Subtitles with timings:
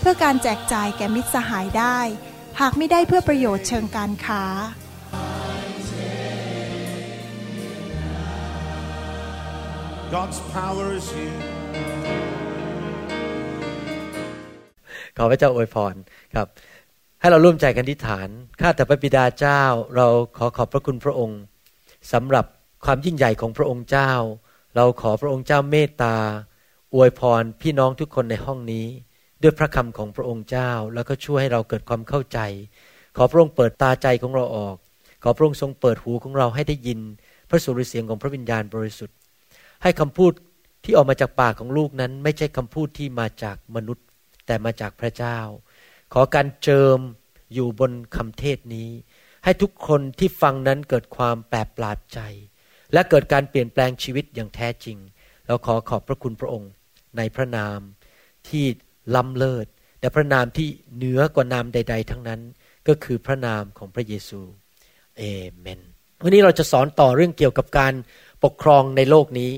[0.00, 1.98] เพื่อการแจกจ่ายแก่มิตรสหายได้
[2.60, 4.44] หากไม่ได้เพื่อประโยชน์เชิงการค้า
[10.14, 11.38] God's power is here.
[15.16, 15.94] ขอพระเจ้าอวยพร
[16.34, 16.46] ครับ
[17.20, 18.28] ให้เราร่วมใจกันที่ฐาน
[18.60, 19.62] ข้าแต่พระบิดาเจ้า
[19.96, 21.40] เราขอขอบพระคุณพระองค์
[22.12, 22.46] สำหรับ
[22.84, 24.12] ความยิ่งใหญ่ของพระองค์เจ้า
[24.76, 26.16] เราขอพระองค์เจ้าเมตตา
[26.94, 28.86] อวยพรพี่น้องทุกคนในห้องนี้
[29.42, 32.38] ด้วยพระคำของพระองค์เจ้า แล้วก็ช่วยให้เราเกิดความเข้าใจ
[33.16, 34.76] ขอพระองค์เปิดตาใจของเราออก
[35.22, 37.00] ขอพระองค์ทรงเปิดหูของเราให้ได้ยิน
[37.48, 39.16] พระสุรเสียงของพระวิญญาณบริสุทธิ์
[39.82, 40.32] ให้คำพูด
[40.84, 44.04] ที่ออกมาจากปากของลูกนั้น ไม่ใช่คำพูดที่มาจากมนุษย์
[44.46, 45.38] แต่มาจากพระเจ้า
[46.12, 46.98] ขอการเจิม
[47.54, 48.90] อยู่บนคำเทศนี้
[49.44, 52.20] ให้ทุกคนที่ฟังนั้นเกิดความแปลกประหลาดใจ
[52.92, 54.98] และเกิดการเปลี่ยนแปลงชีวิตอย่างแท้จริง
[55.46, 56.70] เราขอขอบพระคุณพระองค์
[57.16, 57.78] ในพระนาม
[58.48, 58.64] ที่
[59.16, 59.66] ล้ำเลิศ
[60.00, 62.40] แต่พระนามที่เหนือกว่านามใด ๆ ทั้งนั้น
[62.88, 64.40] ก็คือพระนามของพระเยซู
[65.18, 65.22] เอ
[65.58, 65.80] เมน
[66.22, 67.92] วันนี้เราจะสอนต่อเรื่องเกี่ยวกับการ
[68.44, 69.50] ปกครองในโลกนี้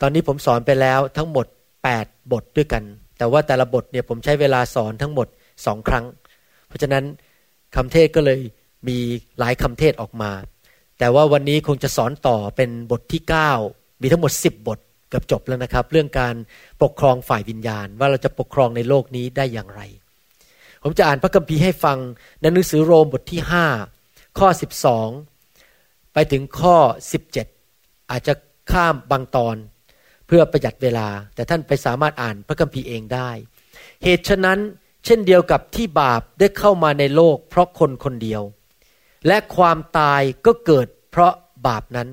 [0.00, 1.46] ตอนนี้ผมสอนไปแล้วทั้งหมด
[1.88, 2.84] 8 บทด้วยกัน
[3.18, 5.26] แต่ว่าแต่ละบทเนี่ยผมใช้เวลาสอนทั้งหมด
[5.66, 6.04] สองครั้ง
[6.68, 7.04] เพราะฉะนั้น
[7.76, 8.40] คำเทศก็เลย
[8.88, 8.98] มี
[9.38, 10.30] หลายคำเทศออกมา
[10.98, 13.22] แต่ว่าวันนี้คงจะสอนต่อเป็นบทที่
[13.62, 16.34] 9 มีทั้งหมด 10 บท เกือบจบแล้วนะครับ เรื่องการ
[16.82, 19.82] ปกครองฝ่ายวิญญาณ ว่าเราจะปกครองในโลกนี้ได้อย่างไร
[20.82, 21.98] ผมจะอ่านพระคัมภีร์ให้ฟัง
[22.40, 23.40] ในหนังสือโรมบทที่
[23.90, 24.48] 5 ข้อ
[25.30, 26.76] 12 ไปถึงข้อ
[27.44, 28.34] 17 อาจจะ
[28.72, 29.56] ข้ามบางตอน
[30.26, 33.30] เพื่อประหยัดเวลา แต่ท่านไปสามารถอ่านพระคัมภีร์เองได้
[34.04, 34.58] เหตุฉะนั้น
[35.04, 38.42] เช่นเดียวกับที่บาปได้เข้ามาในโลกเพราะคนคนเดียว
[39.26, 41.32] และความตายก็เกิดเพราะ
[41.66, 42.08] บาปนั้น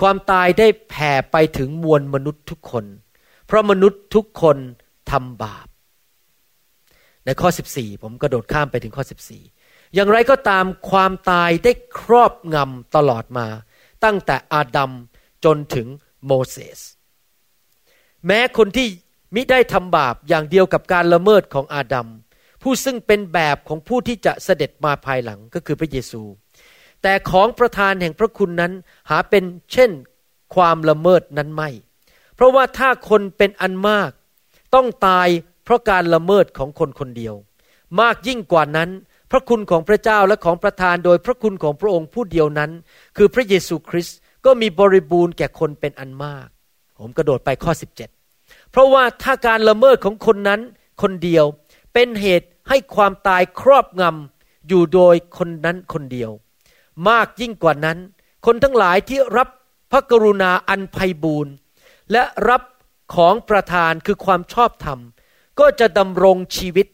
[0.00, 2.84] ความตายได้แผ่ไปถึงมวลมนุษย์ทุกคน
[3.46, 4.56] เพราะมนุษย์ทุกคน
[5.10, 5.66] ทำบาป
[7.24, 9.04] ในข้อ 14 ผมกระโดดข้ามไปถึงข้อ
[9.48, 13.46] 14 อย่างไรก็ตามความตายได้ครอบงำตลอดมา
[14.04, 14.92] ตั้งแต่อาดัม
[15.44, 15.86] จนถึง
[16.26, 16.80] โมเสส
[18.26, 18.86] แม้คนที่
[19.34, 22.08] มิได้ทำบาปอย่างเดียวกับการละเมิดของอาดัม
[22.62, 26.22] ผู้ซึ่งเป็นแบบของผู้ที่จะเสด็จมาภายหลังก็คือพระเยซู
[27.02, 28.72] แต่ของประธานแห่งพระคุณนั้น
[29.10, 29.90] หาเป็นเช่น
[30.54, 31.70] ความละเมิดนั้นไม่
[32.34, 34.10] เพราะว่าถ้าคนเป็นอันมาก
[34.74, 35.28] ต้องตาย
[35.64, 37.34] เพราะการละเมิดของคนคนเดียว
[38.00, 38.90] มากยิ่งกว่านั้น
[39.30, 42.70] พระคุณของพระเจ้าและของประธานโดยพระคุณของพระองค์ผู้เดียวนั้น
[43.16, 46.46] คือพระเยซูคริสต์ก็มีบริบูรณ์แก่คนเป็นอันมาก
[46.98, 50.60] ผมกระโดดไปข้อ 17 เพราะว่าถ้าการละเมิดของคนนั้น
[51.02, 51.44] คนเดียว
[51.94, 56.30] เป็นเหตุให้ความตายครอบงำอยู่โดยคนนั้นคนเดียว
[57.08, 57.98] มากยิ่งกว่านั้น
[58.46, 59.48] คนทั้งหลายที่รับ
[59.90, 61.54] พระกรุณาอันไพบูรณ์
[62.12, 62.62] และรับ
[63.14, 64.98] ของประทานคือความชอบธรรม
[65.60, 66.86] ก็จะดำรงชีวิต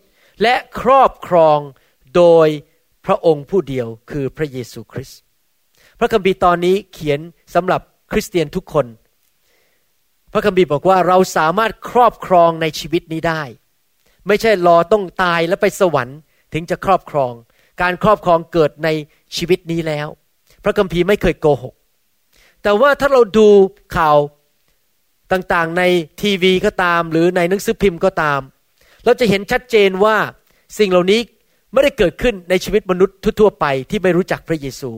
[0.43, 1.59] และครอบครอง
[2.17, 2.49] โดย
[3.07, 5.21] พระองค์ผู้เดียวคือพระเยซูคริสต์
[5.99, 7.21] พระคัมภีร์ตอนนี้เขียน
[7.55, 7.81] สำหรับ
[8.13, 8.87] คริสเตียนทุกคน
[10.33, 13.43] พระคัมภีร์บอกว่าเราสามารถครอบครองในชีวิตนี้ได้
[14.27, 16.19] ไม่ใช่รอต้องตายแล้วไปสวรรค์
[16.53, 17.33] ถึงจะครอบครอง
[17.81, 18.89] การครอบครองเกิดใน
[19.37, 20.09] ชีวิตนี้แล้ว
[20.65, 21.75] พระคัมภีร์ไม่เคยโกหก
[22.63, 23.49] แต่ว่าถ้าเราดู
[23.97, 24.17] ข่าว
[25.33, 25.83] ต่างๆ ใน
[26.23, 28.41] ทีวีก็ตาม หรือในหนังสือพิมพ์ก็ตาม
[29.05, 30.17] เราจะเห็นชัดเจนว่า
[30.79, 31.21] สิ่งเหล่านี้
[31.73, 34.91] ไม่ได้เกิดขึ้นในชีวิตมนุษย์ทั่วๆไปที่ไม่รู้จักพระเยซู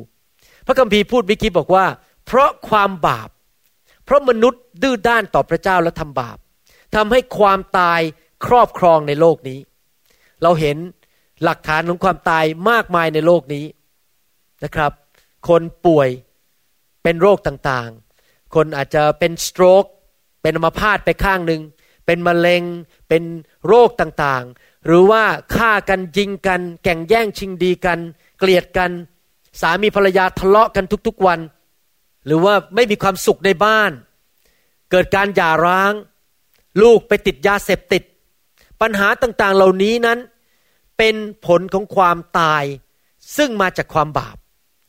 [0.66, 1.86] พระคัมภีร์พูดเมื่อกี้บอกว่า
[2.26, 3.28] เพราะความบาป
[4.04, 6.38] เพราะมนุษย์ดื้อด้านต่อพระเจ้าและทำบาป
[6.94, 8.00] ทำให้ความตาย
[8.46, 9.58] ครอบครองในโลกนี้
[10.42, 10.76] เราเห็น
[11.44, 13.64] หลักฐานของความตายมากมายในโลกนี้
[14.64, 14.92] นะครับ
[15.48, 16.08] คนป่วย
[17.02, 19.84] เป็นโรคต่างๆ คนอาจจะเป็นสโตรก
[20.42, 21.62] เป็นอัมพาตไปข้างหนึ่ง
[22.06, 22.62] เป็นมะเร็ง
[23.08, 23.22] เป็น
[23.66, 25.22] โรคต่างๆ หรือว่า
[25.54, 27.98] ฆ่ากันยิงกัน แก่งแย่งชิงดีกัน
[28.38, 28.90] เกลียดกัน
[29.60, 31.40] สามีภรรยาทะเลาะกันทุกๆวัน
[32.26, 33.92] หรือว่าไม่มีความสุขในบ้าน
[34.90, 35.92] เกิดการหย่าร้าง
[36.82, 38.02] ลูกไปติดยาเสพติด
[38.80, 40.18] ปัญหาต่างๆเหล่านี้นั้น
[40.98, 41.16] เป็น
[41.46, 42.64] ผลของความตาย
[43.36, 44.36] ซึ่งมาจากความบาป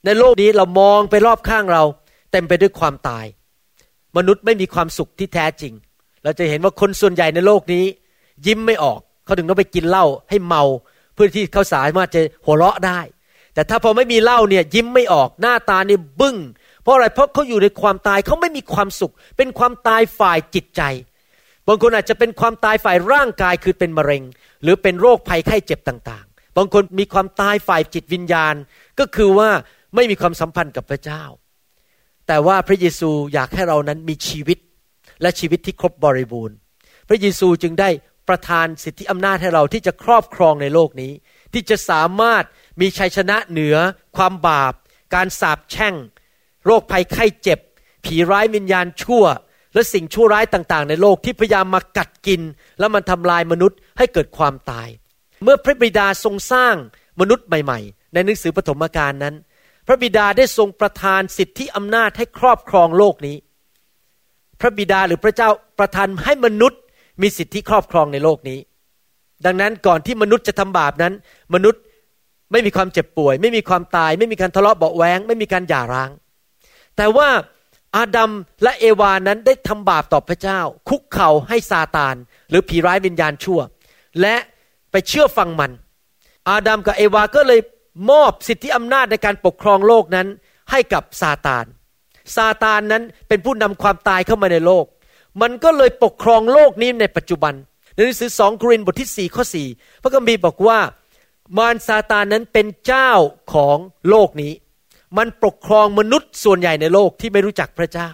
[0.05, 1.83] ในโลกนี้เรามองไปรอบข้างเรา
[2.31, 3.25] เต็มไปด้วยความตาย
[4.17, 5.73] มนุษย์ไม่มีความสุขที่แท้จริง
[6.23, 7.85] เราจะเห็นว่าคนส่วนใหญ่ในโลกนี้
[8.45, 10.63] ยิ้มไม่ออกเขาถึงต้องไปกินเหล้าให้เมา
[11.13, 12.99] เพื่อที่เขาสามารถจะหัวเราะได้
[13.53, 16.37] แต่ถ้าพอไม่มีเหล้าเนี่ยยิ้มไม่ออกหน้าตาเนี่ยบึง้ง
[16.81, 20.81] เพราะอะไรเพราะเขาอยู่ในความตายเขาไม่มีความสุข เป็นความตายฝ่ายจิตใจ
[21.67, 24.23] บางคนอาจจะเป็นความตายฝ่ายร่างกายคือเป็นมะเร็ง
[24.63, 28.55] หรือเป็นโรคภัยไข้เจ็บต่างๆ บางคนมีความตายฝ่ายจิตวิญญาณ
[28.99, 29.49] ก็คือว่า
[29.95, 31.23] ไม่มีความสัมพันธ์กับพระเจ้า
[32.27, 34.57] แต่ว่าพระเยซูอยากให้เรานั้นมีชีวิต
[35.21, 36.55] และชีวิตที่ครบบริบูรณ์
[37.07, 37.89] พระเยซูจึงได้
[38.29, 41.11] ประทานสิทธิอำนาจให้เราที่จะครอบครองในโลกนี้
[41.53, 42.43] ที่จะสามารถ
[42.81, 43.75] มีชัยชนะเหนือ
[44.17, 44.73] ความบาป
[45.15, 45.95] การสาปแช่ง
[46.65, 47.59] โรคภัยไข้เจ็บ
[48.05, 49.23] ผีร้ายวิญญาณชั่ว
[49.77, 52.41] และสิ่งชั่วร้ายต่างๆ ในโลกที่พยายามมากัดกิน
[52.79, 54.87] และมันทำลายมนุษย์ให้เกิดความตาย
[55.43, 56.75] เมื่อพระบิดาทรงสร้าง
[57.19, 59.35] มนุษย์ใหม่ ๆ ในหนังสือปฐมกาลนั้น
[59.87, 63.37] พระบิดาได้ทรงประทานสิทธิอำนาจให้ครอบครองโลกนี้
[64.59, 66.79] พระบิดาหรือพระเจ้าประทานให้มนุษย์
[67.21, 68.59] มีสิทธิครอบครองในโลกนี้
[69.45, 71.13] ดังนั้นก่อนที่มนุษย์จะทำบาปนั้น
[71.53, 71.81] มนุษย์
[72.51, 76.11] ไม่มีความเจ็บป่วย ไม่มีความตาย ไม่มีการทะเลาะเบาแวงไม่มีการหย่าร้าง
[76.97, 77.27] แต่ว่า
[77.95, 78.31] อาดัม
[78.63, 82.15] และเอวานั้นได้ทำบาปต่อพระเจ้า คุกเข่าให้ซาตาน
[82.49, 83.59] หรือผีร้ายวิญญาณชั่ว
[84.21, 84.35] และ
[84.91, 85.71] ไปเชื่อฟังมัน
[86.49, 87.59] อาดัมกับเอวาก็เลย
[88.11, 90.27] มอบสิทธิอำนาจในการปกครองโลกนั้น
[90.71, 91.65] ให้กับซาตาน
[92.35, 94.85] ซาตานนั้นเป็นผู้นำความตายเข้ามาในโลก
[95.41, 97.53] มันก็เลยปกครองโลกนี้ในปัจจุบัน
[97.93, 99.67] ในหนังสือสองโครินบทที่สี่ข้อสี่
[100.01, 100.79] พระคัมภีร์บอกว่า
[101.57, 103.11] มารซาตานนั้นเป็นเจ้า
[103.53, 103.77] ของ
[104.09, 104.53] โลกนี้
[105.17, 108.09] มันปกครองมนุษย์ส่วนใหญ่ในโลกที่ไม่รู้จักพระเจ้า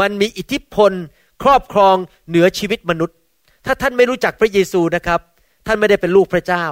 [0.00, 0.92] มันมีอิทธิพล
[1.42, 1.96] ครอบครอง
[2.28, 3.16] เหนือชีวิตมนุษย์
[3.66, 5.20] ถ้าท่านไม่รู้จักพระเยซูนะครับ
[5.66, 6.66] ท่านไม่ได้เป็นลูกพระเจ้า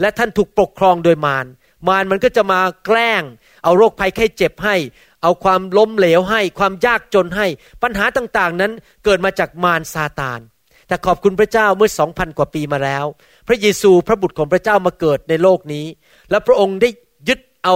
[0.00, 1.46] และท่านถูกปกครองโดยมาร
[1.88, 3.22] มารมันก็จะมาแกล้ง
[3.64, 4.76] เอาโรคภัยไข้เจ็บให้
[5.22, 7.46] เอาความล้มเหลวให้ ความยากจนให้
[7.82, 8.72] ปัญหาต่างๆนั้น
[9.04, 10.40] เกิดมาจากมารซาตาน
[10.88, 13.04] แต่ขอบคุณพระเจ้าเมื่อสองพันกว่าปีมาแล้ว
[13.48, 15.86] พระเยซูพระบุตรของพระเจ้ามาเกิดในโลกนี้
[16.30, 16.88] และพระองค์ได้
[17.28, 17.74] ยึดเอา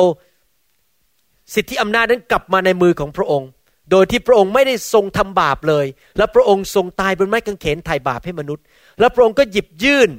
[1.55, 3.49] สิทธิอำนาจนั้นกลับมาในมือของพระองค์
[3.91, 5.87] โดยที่พระองค์ไม่ได้ทรงทำบาปเลย
[6.17, 8.65] และพระองค์ทรงตายบนไม้กางเขนไถ่บาปให้มนุษย์
[9.01, 10.11] และพระองค์ก็หยิบยื่น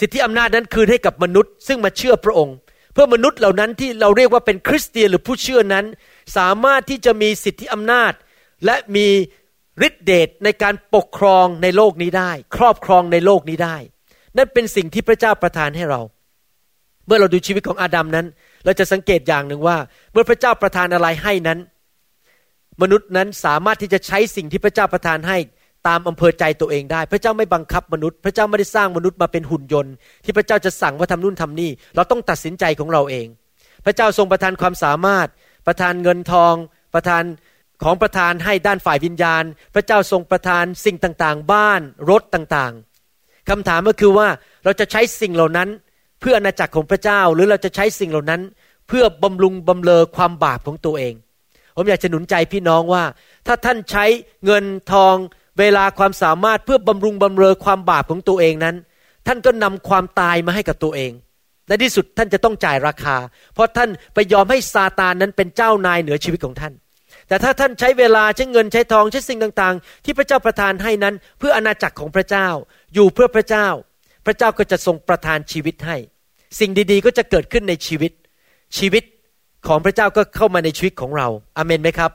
[0.00, 2.54] สิทธิอำนาจนั้นคืนให้กับมนุษย์ ซึ่งมาเชื่อพระองค์
[2.92, 5.84] เพื่อมนุษย์เหล่านั้นที่เราเรียกว่าเป็นคริสเตียนหรือผู้เชื่อนั้น
[6.36, 8.12] สามารถที่จะมีสิทธิอำนาจ
[8.64, 9.06] และมี
[9.86, 13.76] ฤทธิเดชในการปกครองในโลกนี้ได้ ครอบครองในโลกนี้ได้
[14.36, 16.00] นั่นเป็นสิ่งที่พระเจ้าประทานให้เรา
[17.06, 18.26] เมื่อเราดูชีวิตของอาดัมนั้น
[18.64, 19.76] เราจะสังเกตอย่างหนึ่งว่า
[20.12, 21.58] เมื่อพระเจ้าประทานอะไรให้นั้น
[22.82, 25.38] มนุษย์นั้นสามารถที่จะใช้สิ่งที่พระเจ้าประทานให้
[25.88, 29.92] ตามอำเภอใจตัวเองได้ พระเจ้าไม่บังคับมนุษย์ พระเจ้าไม่ได้สร้างมนุษย์มาเป็นหุ่นยนต์
[30.24, 33.26] ที่พระเจ้าจะสั่งว่าทำนู่นทำนี่ เราต้องตัดสินใจของเราเอง
[33.84, 35.28] พระเจ้าทรงประทานความสามารถ
[35.66, 36.54] ประทานเงินทอง
[36.94, 37.22] ประทาน
[37.82, 39.44] ของประทานให้ด้านฝ่ายวิญญาณ
[39.74, 41.80] พระเจ้าทรงประทานสิ่งต่างๆ บ้าน
[42.10, 44.28] รถต่างๆคำถามก็คือว่า
[44.64, 45.68] เราจะใช้สิ่งเหล่านั้น
[46.22, 48.40] เพื่ออาณาจักรของพระเจ้า หรือเราจะใช้สิ่งเหล่านั้น
[48.88, 51.14] เพื่อบำรุงบำเลอความบาปของตัวเอง
[51.76, 53.04] ผมอยากจะหนุนใจพี่น้องว่า
[53.46, 54.04] ถ้าท่านใช้
[54.44, 55.14] เงินทอง
[55.58, 58.76] เวลาความสามารถเพื่อบำรุงบำเรอความบาปของตัวเองนั้น
[59.26, 61.12] ท่านก็นำความตายมาให้กับตัวเอง
[61.68, 63.16] ในที่สุดท่านจะต้องจ่ายราคา
[63.54, 66.72] เพราะท่านไปยอมให้ซาตานนั้นเป็นเจ้านายเหนือชีวิตของท่าน
[67.28, 72.48] แต่ถ้าท่านใช้เวลาใช้เงินใช้ทองใช้สิ่งต่างๆ ที่พระเจ้าประทานให้นั้น เพื่ออนาจักรของพระเจ้า
[72.94, 73.68] อยู่เพื่อพระเจ้า
[74.26, 75.96] พระเจ้าก็จะทรงประทานชีวิตให้
[76.58, 78.12] สิ่งดีๆ ก็จะเกิดขึ้นในชีวิต
[78.78, 79.04] ชีวิต
[79.66, 82.10] ของพระเจ้าก็เข้ามาในชีวิตของเราอเมนไหมครับ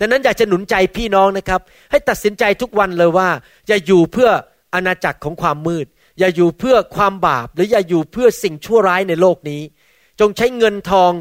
[0.00, 3.28] ดังนั้นอยากจะหนุนใจพี่น้องนะครับ ให้ตัดสินใจทุกวันเลยว่า
[3.68, 4.30] อย่าอยู่เพื่อ
[4.74, 5.86] อาณาจักรของความมืด
[6.18, 9.62] อย่าอยู่เพื่อความบาป หรืออย่าอยู่เพื่อสิ่งชั่วร้ายในโลกนี้
[10.20, 11.12] จงใช้เงินทอง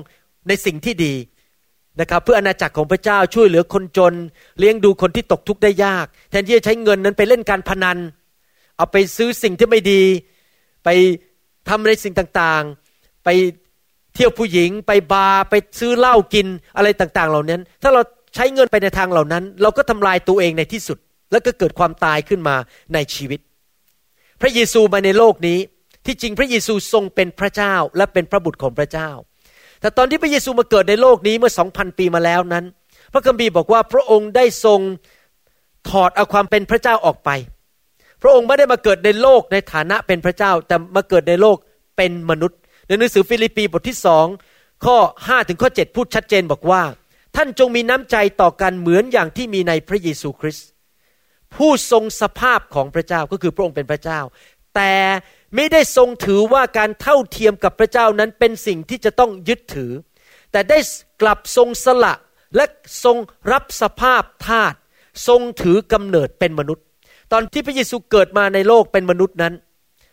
[0.48, 1.14] ในสิ่งที่ดี
[2.00, 4.14] นะครับเพื่ออนาจักรของพระเจ้าช่วยเหลือคนจน
[4.60, 7.98] เลี้ยงดูคนที่ตกทุกข์ได้ยาก แทนที่จะใช้เงินนั้นไปเล่นการพนัน
[8.78, 10.02] เอาไปซื้อสิ่งที่ไม่ดี
[10.84, 10.90] ไป
[11.68, 13.30] ทำในสิ่งต่างๆ ไป
[14.16, 16.48] เที่ยวผู้หญิง ไปบาร์ไปซื้อเหล้ากิน
[16.78, 18.02] อะไรต่างๆ เหล่านั้น ถ้าเรา
[18.36, 20.98] ใช้เงินไปในทางเหล่านั้น เราก็ทำลายตัวเองในที่สุด
[21.32, 22.56] แล้วก็เกิดความตายขึ้นมา
[22.94, 23.40] ในชีวิต
[24.42, 25.60] พระเยซูมาในโลกนี้
[26.06, 29.10] ที่จริงพระเยซูทรงเป็นพระเจ้าและเป็นพระบุตรของพระเจ้า
[29.82, 32.66] แต่ตอนที่พระเยซูมาเกิดในโลกนี้เมื่อสองพันปีมาแล้วนั้น
[33.14, 34.80] พระคัมภีร์บอกว่าพระองค์ได้ทรง
[35.90, 37.30] ถอดเอาความเป็นพระเจ้าออกไป
[38.22, 41.58] พระองค์ไม่ได้มาเกิดในโลกในฐานะเป็นพระเจ้า แต่มาเกิดในโลก
[41.98, 44.26] เป็นมนุษย์ ในหนังสือฟิลิปปีบทที่สอง
[44.86, 46.84] ข้อ5ถึงข้อ7พูดชัดเจนบอกว่า
[47.36, 50.68] ท่านจงมีน้ำใจต่อกันเหมือนอย่างที่มีในพระเยซูคริสต์
[51.56, 54.20] ผู้ทรงสภาพของพระเจ้าก็คือพระองค์เป็นพระเจ้า
[54.76, 54.94] แต่
[55.56, 59.92] ไม่ได้ทรงถือว่าการเท่าเทียมกับพระเจ้านั้นเป็นสิ่งที่จะต้องยึดถือ
[60.52, 60.78] แต่ได้
[61.22, 62.14] กลับทรงสละ
[62.56, 62.66] และ
[63.04, 63.18] ทรง
[63.52, 64.74] รับสภาพทาต
[65.28, 66.86] ทรงถือกำเนิดเป็นมนุษย์
[67.32, 69.54] ตอนที่พระเยซูเกิดมาในโลกเป็นมนุษย์นั้น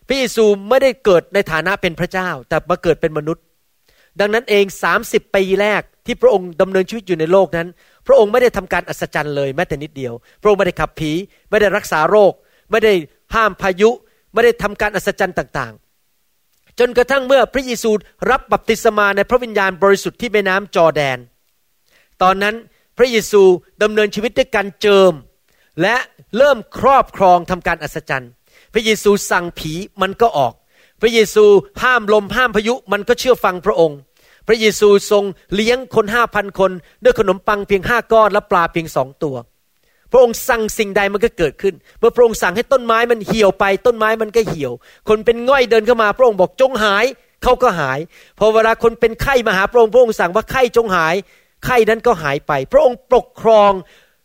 [0.07, 3.43] พระเยซูไม่ได้เกิดในฐานะเป็นพระเจ้า แต่มาเกิดเป็นมนุษย์
[4.19, 4.65] ดังนั้นเอง
[5.01, 7.67] 30 ปีแรกที่พระองค์ดำเนินชีวิตอยู่ในโลกนั้น
[8.07, 11.11] พระองค์ไม่ได้ทำการอัศจรรย์เลยแม้แต่นิดเดียว พระองค์ไม่ได้ขับผี
[11.49, 12.33] ไม่ได้รักษาโรค
[12.71, 12.93] ไม่ได้
[13.35, 13.89] ห้ามพายุ
[14.33, 17.91] ไม่ได้ทำการอัศจรรย์ต่างๆ จนกระทั่งเมื่อพระเยซู
[18.31, 21.17] รับบัพติศมาในพระวิญญาณบริสุทธิ์ที่แม่น้ำจอแดน
[22.21, 22.55] ตอนนั้น
[22.97, 23.41] พระเยซู
[23.83, 25.11] ดำเนินชีวิตด้วยการเจิม
[25.81, 25.95] และ
[26.37, 28.31] เริ่มครอบครองทำการอัศจรรย์
[28.73, 30.53] พระเยซูสั่งผีมันก็ออก
[31.01, 31.45] พระเยซู
[31.83, 33.97] ห้ามลมห้ามพายุมันก็เชื่อฟังพระองค์
[34.47, 35.23] พระเยซูทรง
[35.55, 36.71] เลี้ยงคนห้าพันคน
[37.03, 39.35] ด้วยขนมปังเพียงห้าก้อนและปลาเพียงสองตัว
[40.11, 44.73] พระองค์สั่งสิ่งใดมันก็เกิดขึ้น เมื่อพระองค์สั่งให้ต้นไม้มันเหี่ยวไป ต้นไม้มันก็เหี่ยว
[45.09, 47.05] คนเป็นง่อยเดินเข้ามาพระองค์บอกจงหาย
[47.43, 47.99] เขาก็หาย
[48.39, 51.15] พอเวลาคนเป็นไข้มาหาพระองค์พระองค์สั่งว่าไข้จงหาย
[51.65, 53.71] ไข้นั้นก็หายไป พระองค์ปกครอง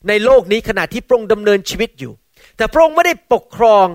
[0.09, 2.13] ในโลกนี้ขณะที่พระองค์ดำเนินชีวิตอยู่
[2.57, 3.87] แต่พระองค์ไม่ได้ปกครอง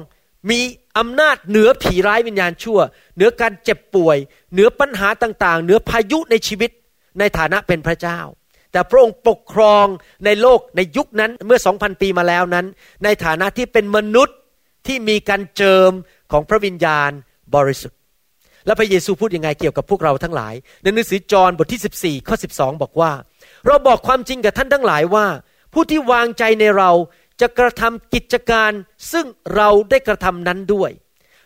[0.50, 0.60] มี
[0.98, 2.80] อำนาจเหนือผีร้ายวิญญาณชั่ว
[3.16, 4.18] เหนือการเจ็บป่วย
[4.54, 6.72] เหนือปัญหาต่างๆ เหนือพายุในชีวิต
[7.20, 8.20] ในฐานะเป็นพระเจ้า
[8.72, 9.86] แต่พระองค์ปกครอง
[10.26, 12.66] ในโลกในยุคนั้นเมื่อสองพันปีมาแล้วนั้น
[13.04, 14.38] ในฐานะที่เป็นมนุษย์
[14.88, 15.92] ที่มีการเจิม
[16.32, 17.10] ของพระวิญญาณ
[17.56, 17.98] บริสุทธิ์
[18.66, 23.12] แล้วพระเยซูพูดยังไงเกี่ยวกับพวกเราทั้งหลาย ในหนังสือจอห์นบทที่ 14ข้อ12 บอกว่า
[23.66, 25.26] เราบอกความจริงกับท่านทั้งหลายว่า
[25.74, 26.92] ผู้ที่วางใจในเรา
[27.42, 28.72] จะกระทำกิจการ
[29.12, 30.92] ซึ่งเราได้กระทำนั้นด้วย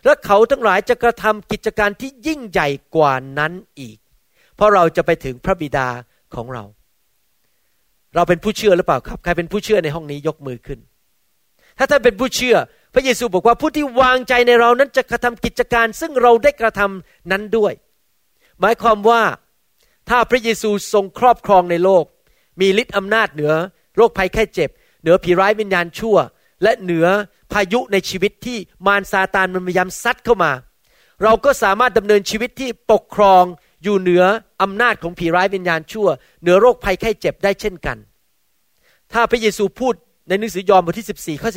[0.05, 3.97] และเขาทั้งหลายจะกระทำกิจการที่ยิ่งใหญ่กว่านั้นอีก
[4.55, 5.87] เพราะเราจะไปถึงพระบิดา
[6.35, 6.63] ของเรา
[8.15, 10.79] เราเป็นผู้เชื่อหรือเปล่าครับ ใครเป็นผู้เชื่อในห้องนี้ยกมือขึ้น
[11.77, 12.55] ถ้าท่านเป็นผู้เชื่อ
[12.93, 17.73] พระเยซูบอกว่าผู้ที่วางใจในเรานั้นจะกระทำกิจการ ซึ่งเราได้กระทำนั้นด้วย
[18.59, 19.21] หมายความว่า
[20.09, 22.05] ถ้าพระเยซูทรงครอบครองในโลก
[22.61, 23.53] มีฤทธิ์อำนาจเหนือ
[23.95, 24.69] โรคภัยแค่เจ็บ
[25.01, 26.17] เหนือผีร้ายวิญญาณชั่ว
[26.63, 27.07] และเหนือ
[27.51, 28.57] พายุในชีวิตที่
[28.87, 30.51] มารซาตานมันพยายามซัดเข้ามา
[31.23, 33.43] เราก็สามารถดำเนินชีวิตที่ปกครอง
[33.83, 34.23] อยู่เหนือ
[34.61, 36.07] อำนาจของผีร้ายวิญญาณชั่ว
[36.41, 37.97] เหนือโรคภัยไข้เจ็บได้เช่นกัน
[39.13, 39.93] ถ้าพระเยซูพูด
[40.27, 41.49] ในหนังสือยอห์นบทที่ 14ข้อ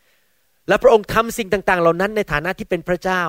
[0.00, 3.22] 12และพระองค์ทำสิ่งต่าง ๆ เหล่านั้นในฐานะที่เป็นพระเจ้า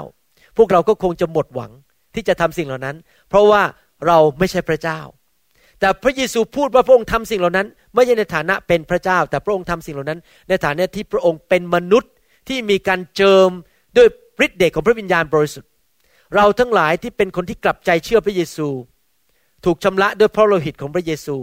[0.57, 1.71] พวกเราก็คงจะหมดหวัง
[2.15, 2.95] ที่จะทำสิ่งเหล่านั้น
[3.29, 3.61] เพราะว่า
[4.07, 4.99] เราไม่ใช่พระเจ้า
[5.83, 12.11] แต่พระเยซูพูดว่าพระองค์ทำสิ่งเหล่านั้น ไม่ใช่ในฐานะเป็นพระเจ้า แต่พระองค์ทำสิ่งเหล่านั้น ในฐานะที่พระองค์เป็นมนุษย์
[12.49, 13.49] ที่มีการเจิม
[13.97, 14.07] ด้วย
[14.45, 15.69] ฤทธิ์เดชของพระวิญญาณบริสุทธิ์
[16.35, 18.67] เราทั้งหลายที่เป็นคนที่กลับใจเชื่อพระเยซู
[19.65, 21.37] ถูกชำระด้วยพระโลหิตของพระเยซู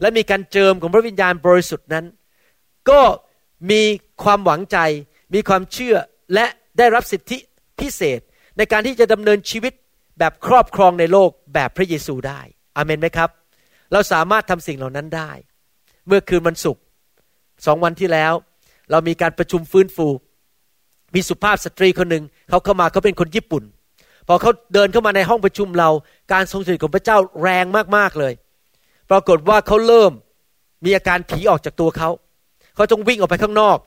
[0.00, 2.04] และมีการเจิมของพระวิญญาณบริสุทธิ์นั้น
[2.90, 3.00] ก็
[3.70, 3.82] มี
[4.22, 4.78] ความหวังใจ
[5.34, 5.96] มีความเชื่อ
[6.34, 6.46] และ
[6.78, 7.38] ได้รับสิทธิ
[7.80, 8.20] พิเศษ
[8.56, 9.72] ในการที่จะดำเนินชีวิต
[10.18, 12.40] แบบครอบครองในโลกแบบพระเยซูได้
[12.76, 13.30] อเมนไหมครับ
[13.92, 15.30] เราสามารถทำสิ่งเหล่านั้นได้
[16.06, 16.82] เมื่อคืนวันศุกร์
[17.66, 18.32] สองวันที่แล้ว
[18.90, 20.08] เรามีการประชุมฟื้นฟู
[21.14, 23.62] มีสุภาพสตรีคนหนึ่งเขาเข้ามาเขาเป็นคนญี่ปุ่น
[24.28, 25.90] พอเขาเดินเข้ามาในห้องประชุมเรา
[26.32, 27.64] การทรงสถิตของพระเจ้าแรง
[27.96, 28.32] มากๆเลย
[29.10, 30.12] ปรากฏว่าเขาเริ่ม
[30.84, 32.10] มีอาการผีออกจากตัวเขา
[32.74, 33.78] เขาต้องวิ่งออกไปข้างนอก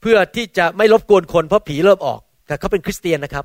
[0.00, 3.44] เพื่อที่จะไม่รบกวนคนเพราะผีเริ่มออก แต่เขาเป็นคริสเตียนนะครับ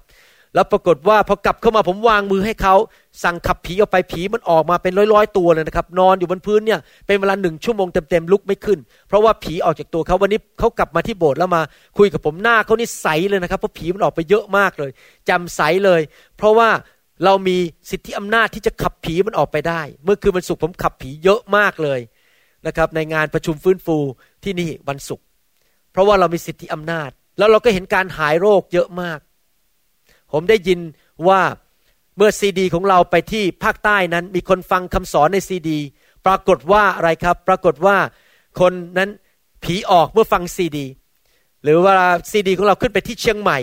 [0.56, 2.76] แล้วปรากฏว่าพอกลับเข้ามาผมวางมือให้เขา
[3.24, 11.62] สั่งขับผีออกไปผีมันออกมาเป็นร้อยๆตัวเลยนะครับ นอนอยู่บนพื้นเนี่ยเป็นเวลาหนึ่งชั่วโมงเต็มๆลุกไม่ขึ้น เพราะว่าผีออกจากตัวเขาวันนี้เขากลับมาที่โบสถ์แล้วมา
[11.98, 14.92] คุยกับผมหน้าเขานี่ใสเลยนะครับเพราะผีมันออกไปเยอะมากเลย
[15.30, 16.02] จำใสเลย
[16.38, 16.70] เพราะว่า
[17.26, 17.58] เรามี
[17.90, 22.00] สิทธิอำนาจที่จะขับผีมันออกไปได้ เมื่อคืนวันศุกร์ผมขับผีเยอะมากเลย
[22.68, 23.98] นะครับ ในงานประชุมฟื้นฟู
[24.44, 25.26] ที่นี่วันศุกร์
[25.92, 29.20] เพราะว่าเรามีสิทธิอำนาจ แล้วเราก็เห็นการหายโรคเยอะมาก
[30.34, 30.80] ผมได้ยิน
[31.28, 31.42] ว่า
[32.18, 35.80] เมื่อซีดี ของเราไปที่ภาคใต้นั้น มีคนฟังคำสอนในซีดี
[36.26, 37.98] ปรากฏว่าอะไรครับ ปรากฏว่า
[38.60, 39.10] คนนั้น
[39.64, 40.86] ผีออกเมื่อฟังซีดี
[41.64, 41.96] หรือว่า
[42.32, 43.60] ซีดี ของเราขึ้นไปที่เชียงใหม่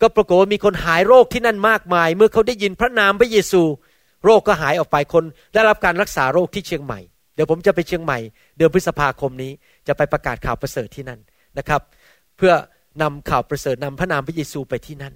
[0.00, 3.62] ก็ปรากฏว่ามีคนหายโรคที่นั่นมากมาย เมื่อเขาได้ยินพระนามพระเยซู
[4.24, 7.00] โรคก็หายออกไปคนได้รับการรักษาโรคที่เชียงใหม่
[7.34, 8.18] เดี๋ยวผมจะไปเชียงใหม่
[8.56, 9.52] เดือนพฤษภาคมนี้
[9.86, 11.20] จะไปประกาศข่าวประเสริฐที่นั่น
[11.58, 11.80] นะครับ
[12.36, 12.52] เพื่อ
[13.02, 15.14] นำข่าวประเสริฐนำพระนามพระเยซูไปที่นั่น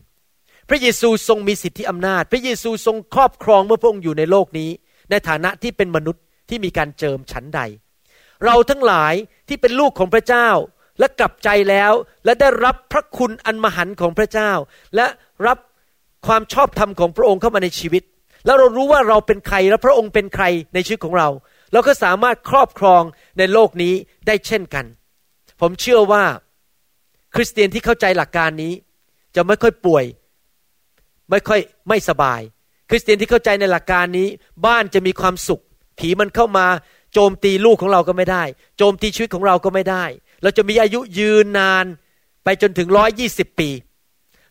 [0.69, 4.71] พระเยซูทรงมีสิทธิอำนาจ พระเยซูทรงครอบครองเมื่อพระองค์อยู่ในโลกนี้
[5.11, 7.61] ในฐานะที่เป็นมนุษย์ที่มีการเจิมชั้นใด
[8.45, 9.15] เราทั้งหลาย
[9.49, 10.49] ที่เป็นลูกของพระเจ้า
[10.99, 11.93] และกลับใจแล้ว
[12.25, 14.53] และได้รับพระคุณอันมหันของพระเจ้า
[14.97, 15.07] และ
[15.47, 15.59] รับ
[16.27, 18.03] ความชอบธรรมของพระองค์เข้ามาในชีวิต
[18.47, 20.45] แล้วเรารู้ว่าเราเป็นใครและพระองค์เป็นใคร
[20.75, 21.29] ในชีวิตของเรา
[21.73, 23.03] เราก็สามารถครอบครอง
[23.39, 23.95] ในโลกนี้
[24.27, 24.85] ได้เช่นกัน
[25.61, 26.25] ผมเชื่อว่า
[27.35, 28.73] คริสเตียนที่เข้าใจหลักการนี้
[29.37, 30.05] จะไม่ค่อยป่วย
[31.30, 32.40] ไม่ค่อยไม่สบาย
[32.90, 34.28] คริสเตียนที่เข้าใจในหลักการนี้
[34.66, 35.62] บ้านจะมีความสุข
[35.99, 36.66] ผีมันเข้ามา
[37.12, 38.42] โจมตีลูกของเราก็ไม่ได้
[38.78, 40.04] โจมตีชีวิตของเราก็ไม่ได้
[40.42, 41.85] เราจะมีอายุยืนนาน
[42.44, 43.70] ไปจนถึงร้อยยี่สิบปี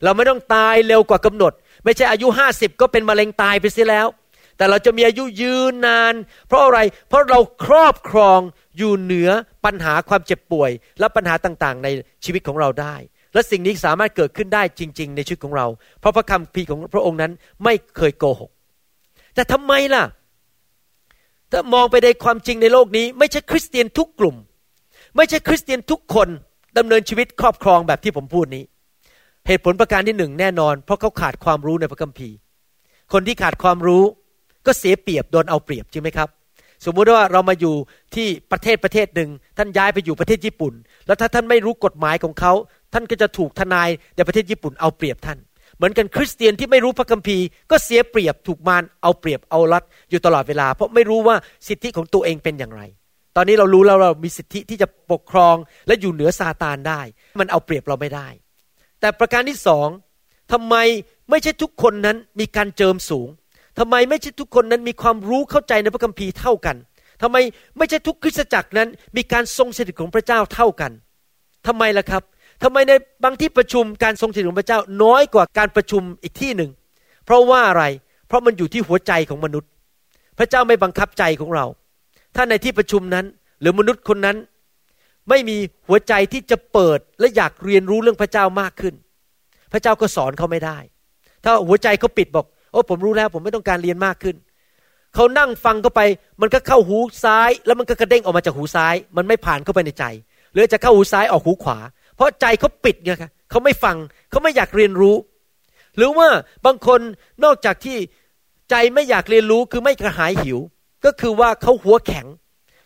[0.03, 1.53] เราไม่ต้องตายเร็วกว่ากำหนด
[1.83, 4.07] ไม่ใช่อายุห้าสิบก็เป็นมะเร็งตายไปเสียแล้ว
[4.57, 6.13] แต่เราจะมีอายุยืนนาน
[6.47, 8.39] เพราะอะไร เพราะเราครอบครอง
[8.77, 9.29] อยู่เหนือ
[9.65, 11.87] ปัญหาความเจ็บป่วย และปัญหาต่างๆ ใน
[12.25, 12.95] ชีวิตของเราได้
[13.37, 15.67] และสิ่งนี้สามารถเกิดขึ้นได้จริง ๆ ในชีวิตของเรา
[15.99, 17.31] เพราะพระคำพีของพระองค์นั้น
[17.63, 18.51] ไม่เคยโกหก
[19.35, 20.03] แต่ทำไมล่ะ
[21.51, 24.35] ถ้ามองไปในความจริงในโลกนี้ ไม่ใช่คริสเตียนทุกกลุ่ม
[25.15, 26.27] ไม่ใช่คริสเตียนทุกคน
[26.77, 28.63] ดำเนินชีวิตครอบครองแบบที่ผมพูดนี้
[29.47, 32.35] เหตุผลประการที่หนึ่งแน่นอน เพราะเขาขาดความรู้ในพระคัมภีร์
[33.13, 34.03] คนที่ขาดความรู้
[34.65, 36.29] ก็เสียเปรียบโดนเอาเปรียบจริงไหมครับ
[36.85, 37.75] สมมุติว่าเรามาอยู่
[38.15, 40.73] ที่ประเทศประเทศหนึ่งท่านย้ายไปอยู่ประเทศญี่ปุ่น
[41.07, 42.53] แล้วถ้าท่านไม่รู้กฎหมายของเขา
[42.93, 45.39] ท่านก็จะถูกทนายในประเทศญี่ปุ่นเอาเปรียบท่าน
[45.77, 51.35] เหมือนกันคริสเตียนที่ไม่รู้พระคัมภีร์ก็เสียเปรียบถูกมารเอาเปรียบเอารัดอยู่ตลอดเวลา เพราะไม่รู้ว่า
[51.67, 52.81] สิทธิของตัวเองเป็นอย่างไร
[53.35, 55.55] ตอนนี้เรารู้แล้วเรามีสิทธิที่จะปกครอง
[55.87, 57.01] และอยู่เหนือซาตานได้
[57.39, 58.27] มันเอาเปรียบเราไม่ได้
[58.99, 59.87] แต่ประการที่สอง
[60.51, 60.75] ทำไม
[61.29, 63.27] ไม่ใช่ทุกคนนั้นมีการเจิมสูง
[63.79, 66.75] ทำไมไม่ใช่ทุกคนนั้นมีความรู้เข้าใจในพระคัมภีร์เท่ากัน
[67.21, 67.37] ทำไม
[67.77, 70.91] ไม่ใช่ทุกคริสตจักรนั้นมีการทรงสถิตของพระเจ้าเท่ากัน
[71.67, 72.23] ทำไมล่ะครับ
[72.63, 76.71] ทำไมในบางที่ประชุมการทรงสถิตของพระเจ้าน้อยกว่าการประชุมอีกที่หนึ่ง
[77.25, 77.83] เพราะว่าอะไร
[78.27, 79.69] เพราะมันอยู่ที่หัวใจของมนุษย์
[80.37, 81.65] พระเจ้าไม่บังคับใจของเรา
[82.35, 83.25] ถ้าในที่ประชุมนั้น
[83.61, 84.37] หรือมนุษย์คนนั้น
[85.29, 88.93] ไม่มีหัวใจที่จะเปิดและอยากเรียนรู้เรื่องพระเจ้ามากขึ้น
[89.71, 90.77] พระเจ้าก็สอนเขาไม่ได้
[91.43, 94.35] ถ้าหัวใจเขาปิดบอก โอ้ผมรู้แล้วผมไม่ต้องการเรียนมากขึ้น
[95.15, 96.01] เขานั่งฟังเข้าไป
[96.41, 100.05] มันก็เข้าหูซ้าย แล้วมันก็กระเด้งออกมาจากหูซ้าย มันไม่ผ่านเข้าไปในใจ
[100.53, 101.77] หรือจะเข้าหูซ้ายออกหูขวา
[102.17, 103.97] เพราะใจเขาปิดไงครับเขาไม่ฟัง
[104.29, 105.15] เขาไม่อยากเรียนรู้
[105.97, 106.27] หรือว่า
[106.65, 106.99] บางคน
[107.43, 107.97] นอกจากที่
[108.69, 110.59] ใจไม่อยากเรียนรู้คือไม่กระหายหิว
[111.05, 112.25] ก็คือว่าเขาหัวแข็ง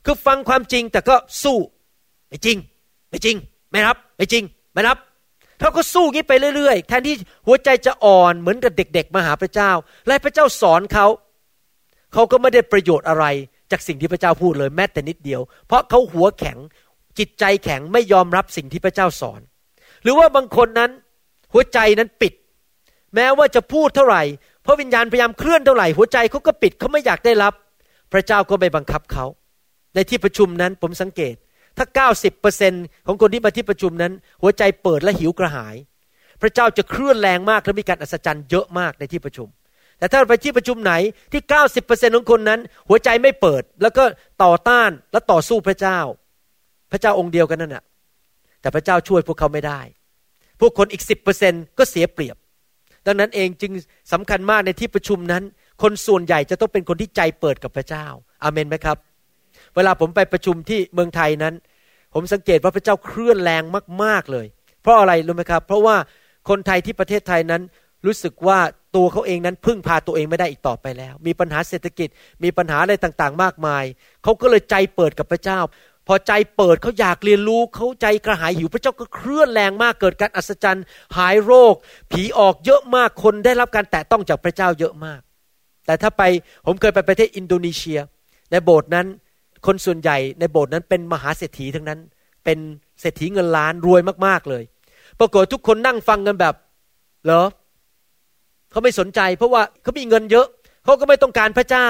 [0.05, 1.57] คือฟังความจริงแต่ก็สู้
[2.29, 2.57] ไม่จริง
[3.09, 3.37] ไม่จริง
[3.71, 4.97] ไม่รับ ไม่จริง ไม่รับ
[5.59, 7.15] เขาก็สู้งี้ไปเรื่อยๆ แทนที่
[7.47, 9.71] หัวใจจะอ่อนเหมือนกับเด็ก ๆ มาหาพระเจ้า
[10.07, 11.07] และพระเจ้าสอนเขา
[12.13, 13.25] เขาก็ไม่ได้ประโยชน์อะไร
[13.71, 16.57] จากสิ่งที่พระเจ้าพูดเลยแม้แต่นิดเดียว เพราะเขาหัวแข็ง
[17.19, 19.41] จิตใจแข็งไม่ยอมรับสิ่งที่พระเจ้าสอน
[20.03, 20.91] หรือว่าบางคนนั้น
[21.53, 22.33] หัวใจนั้นปิด
[23.15, 24.23] แม้ว่าจะพูดเท่าไหร่
[24.65, 27.53] พระวิญญาณพยายามเคลื่อนเท่าไหร่หัวใจเขาก็ปิดเขาไม่อยากได้รับ
[28.13, 29.25] พระเจ้าก็ไม่บังคับเขา
[29.95, 31.35] ในที่ประชุมนั้นผมสังเกต
[31.77, 32.07] ถ้า
[32.51, 35.75] 90%ของคนที่มาที่ประชุมนั้น หัวใจเปิดและหิวกระหาย
[36.41, 39.47] พระเจ้าจะเคลื่อนแรงมากและมีการอัศจรรย์เยอะมากในที่ประชุม
[39.97, 40.93] แต่ถ้าไปที่ประชุมไหน
[41.33, 41.41] ที่
[41.79, 44.03] 90%ของคนนั้น หัวใจไม่เปิดแล้วก็
[44.43, 45.99] ต่อต้านและต่อสู้พระเจ้า
[46.91, 47.83] พระเจ้าองค์เดียวกันนั่นแหะ
[48.61, 49.79] แต่พระเจ้าช่วยพวกเขาไม่ได้
[50.59, 51.03] พวกคนอีก
[51.41, 52.37] 10%ก็เสียเปรียบ
[53.05, 53.71] ดังนั้นเองจึง
[54.13, 55.43] สำคัญมากในที่ประชุมนั้น
[55.81, 58.05] คนส่วนใหญ่จะต้องเป็นคนที่ใจเปิดกับพระเจ้า
[58.43, 58.97] อาเมนไหมครับ
[59.75, 61.53] เวลาผมไปประชุมที่เมืองไทยนั้น
[62.13, 63.63] ผมสังเกตว่าพระเจ้าเคลื่อนแรง
[64.03, 64.47] มาก ๆเลย
[64.81, 65.95] เพราะอะไรรู้ไหมครับ เพราะว่า
[66.49, 67.61] คนไทยที่ประเทศไทยนั้น
[68.05, 68.59] รู้สึกว่า
[68.95, 72.09] ตัวเขาเองนั้นพึ่งพาตัวเองไม่ได้อีกต่อไปแล้ว มีปัญหาเศรษฐกิจ
[72.43, 73.83] มีปัญหาอะไรต่างๆ มากมาย
[74.23, 75.59] เขาก็เลยใจเปิดกับพระเจ้า
[76.11, 80.85] อใจเปิดเขาอยากเรียนรู้เขาใจกระหายหิวพระเจ้าก็เคลื่อนแรงมากเกิดการอัศจรรย์
[81.17, 81.75] หายโรค
[82.11, 85.21] ผีออกเยอะมากคนได้รับการแตะต้องจากพระเจ้าเยอะมาก
[85.85, 86.23] แต่ถ้าไป
[86.65, 87.99] ผมเคยไปประเทศอินโดนีเซีย
[88.51, 89.07] ในโบสถ์นั้น
[89.65, 91.99] คนส่วนใหญ่ในโบสถ์นั้นเป็นมหาเศรษฐีทั้งนั้น
[92.45, 92.59] เป็น
[93.01, 94.63] เศรษฐีเงินล้านรวยมากๆเลย
[95.19, 96.55] ปรากฏทุกคนนั่งฟังกันแบบ
[97.25, 97.43] เหรอ
[98.71, 100.47] เขาไม่สนใจ เพราะว่าเขามีเงินเยอะ
[100.83, 101.89] เขาก็ไม่ต้องการพระเจ้า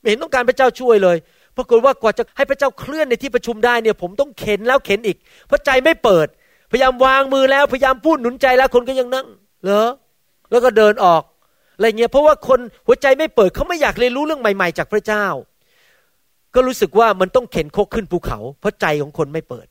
[0.00, 1.16] ไม่เห็นต้องการพระเจ้าช่วยเลย
[1.56, 6.26] ปรากฏว่ากว่าจะให้พระเจ้าเคลื่อนในที่ประชุมได้เนี่ยผมต้องเข็นแล้วเข็นอีก เพราะใจไม่เปิด
[6.72, 9.26] พยายามวางมือแล้วพยายามพูดหนุนใจแล้วคนก็ยังนั่ง
[9.64, 9.88] เหรอ
[10.50, 11.22] แล้วก็เดินออก
[11.76, 15.26] อะไรเงี้ยเพราะว่าคนหัวใจไม่เปิดเขาไม่อยากเรียนรู้เรื่องใหม่ ๆ จากพระเจ้า
[16.54, 19.66] ก็รู้สึกว่ามันต้องเข็นโคกขึ้นภูเขา เพราะใจของคนไม่เปิด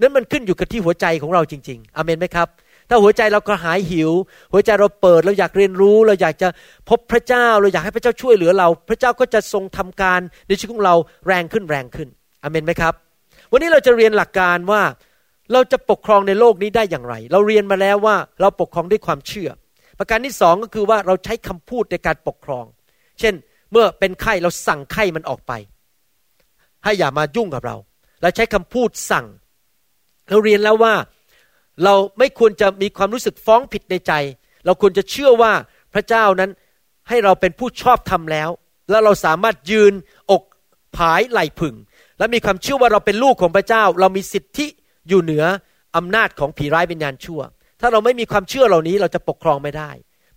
[0.00, 2.48] นั้นมันขึ้นอยู่กับที่หัวใจของเราจริง ๆอเมนไหมครับ
[2.88, 4.10] ถ้าหัวใจเรากระหายหิว
[4.52, 6.48] หัวใจเราเปิดเราอยากเรียนรู้ เราอยากจะ
[6.88, 10.94] พบพระเจ้า เราอยากให้พระเจ้าช่วยเหลือเรา พระเจ้าก็จะทรงทำการในชีวิตของเรา
[11.26, 12.08] แรงขึ้นแรงขึ้น
[12.42, 12.94] อเมนไหมครับ
[13.50, 14.82] วันนี้เราจะเรียนหลักการว่า
[15.52, 19.50] เราจะปกครองในโลกนี้ได้อย่างไร เราเรียนมาแล้วว่าเราปกครองด้วยความเชื่อ
[19.98, 22.64] ประการที่สองก็คือว่าเราใช้คำพูดในการปกครอง
[23.20, 23.34] เช่น
[23.72, 25.52] เมื่อเป็นไข้เราสั่งไข้มันออกไป
[26.84, 27.76] ให้อย่ามายุ่งกับเรา
[28.22, 29.26] เราใช้คำพูดสั่ง
[30.28, 30.94] เราเรียนแล้วว่า
[31.84, 34.12] เราไม่ควรจะมีความรู้สึกฟ้องผิดในใจ
[34.64, 35.52] เราควรจะเชื่อว่า
[35.94, 36.50] พระเจ้านั้น
[37.08, 38.50] ให้เราเป็นผู้ชอบทำแล้ว
[38.90, 39.92] แล้วเราสามารถยืน
[40.30, 40.42] อก
[40.96, 41.74] ผายไหลผึ่ง
[42.18, 44.66] และมีความเชื่อว่าเราเป็นลูกของพระเจ้า เรามีสิทธิ
[45.08, 45.44] อยู่เหนือ
[45.96, 47.40] อำนาจของผีร้ายวิญญาณชั่ว
[47.80, 49.90] ถ้าเราไม่มีความเชื่อเหล่านี้เราจะปกครองไม่ได้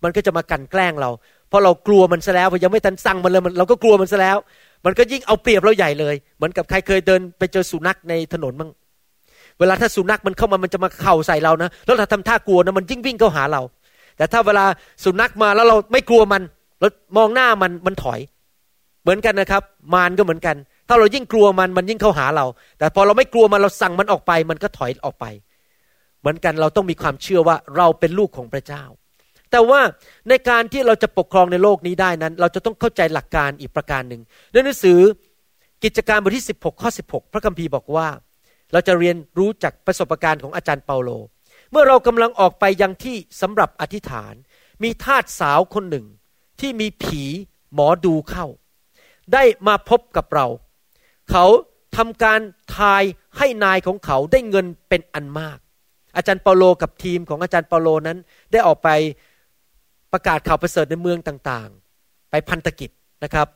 [0.04, 1.10] มันก็จะมากันแกล้งเรา
[1.48, 4.36] เพราะเรากลัวมันซะแล้วพยังไม่ทันสั่งมันเลยเราก็กลัวมันซะแล้ว
[4.84, 8.70] มันก็ยิ่งเอาเปรียบเราใหญ่เลย เหมือนกับใครเคยเดินไปเจอสุนัขในถนนมั้ง
[9.60, 13.62] เวลาถ้าสุนัขมันเข้ามามันจะมาเข่าใส่เรานะแล้วเราทำท่ากลัวนะมันยิ่งวิ่งเข้าหาเรา
[14.16, 14.64] แต่ถ้าเวลา
[15.04, 16.42] สุนัขมาแล้วเราไม่กลัวมัน
[16.80, 18.20] เรามองหน้ามันมันถอย
[19.02, 19.62] เหมือนกันนะครับ
[19.94, 20.56] มารก็เหมือนกัน
[20.88, 22.46] ถ้าเรายิ่งกลัวมันมันยิ่งเข้าหาเรา
[22.78, 25.26] แต่พอเราไม่กลัวมันเราสั่งมันออกไป มันก็ถอยออกไป
[26.20, 28.84] เหมือนกันเราต้องมีความเชื่อว่าเราเป็นลูกของพระเจ้า
[29.50, 29.80] แต่ว่า
[30.28, 34.98] ในการที่เราจะปกครองในโลกนี้ได้นั้น เราจะต้องเข้าใจหลักการอีกประการหนึ่งในหนังสือ
[35.84, 38.06] กิจการบทที่ 16 ข้อ 16 พระคัมภีร์บอกว่า
[38.72, 41.10] เราจะเรียนรู้จากประสบการณ์ของอาจารย์เปาโล
[41.70, 44.34] เมื่อเรากำลังออกไปยังที่สำหรับอธิษฐาน
[44.82, 46.06] มีทาสสาวคนหนึ่ง
[46.60, 47.22] ที่มีผี
[47.74, 48.46] หมอดูเข้า
[49.32, 50.46] ได้มาพบกับเรา
[51.30, 51.44] เขา
[51.96, 52.40] ทำการ
[52.76, 53.02] ทาย
[53.36, 55.58] ให้นายของเขาได้เงินเป็นอันมาก
[56.16, 58.18] อาจารย์เปาโลกับทีมของอาจารย์เปาโลนั้น
[58.52, 58.88] ได้ออกไป
[60.12, 62.90] ประกาศข่าวประเสริฐในเมืองต่างๆ ไปพันธกิจ
[63.24, 63.46] นะครับ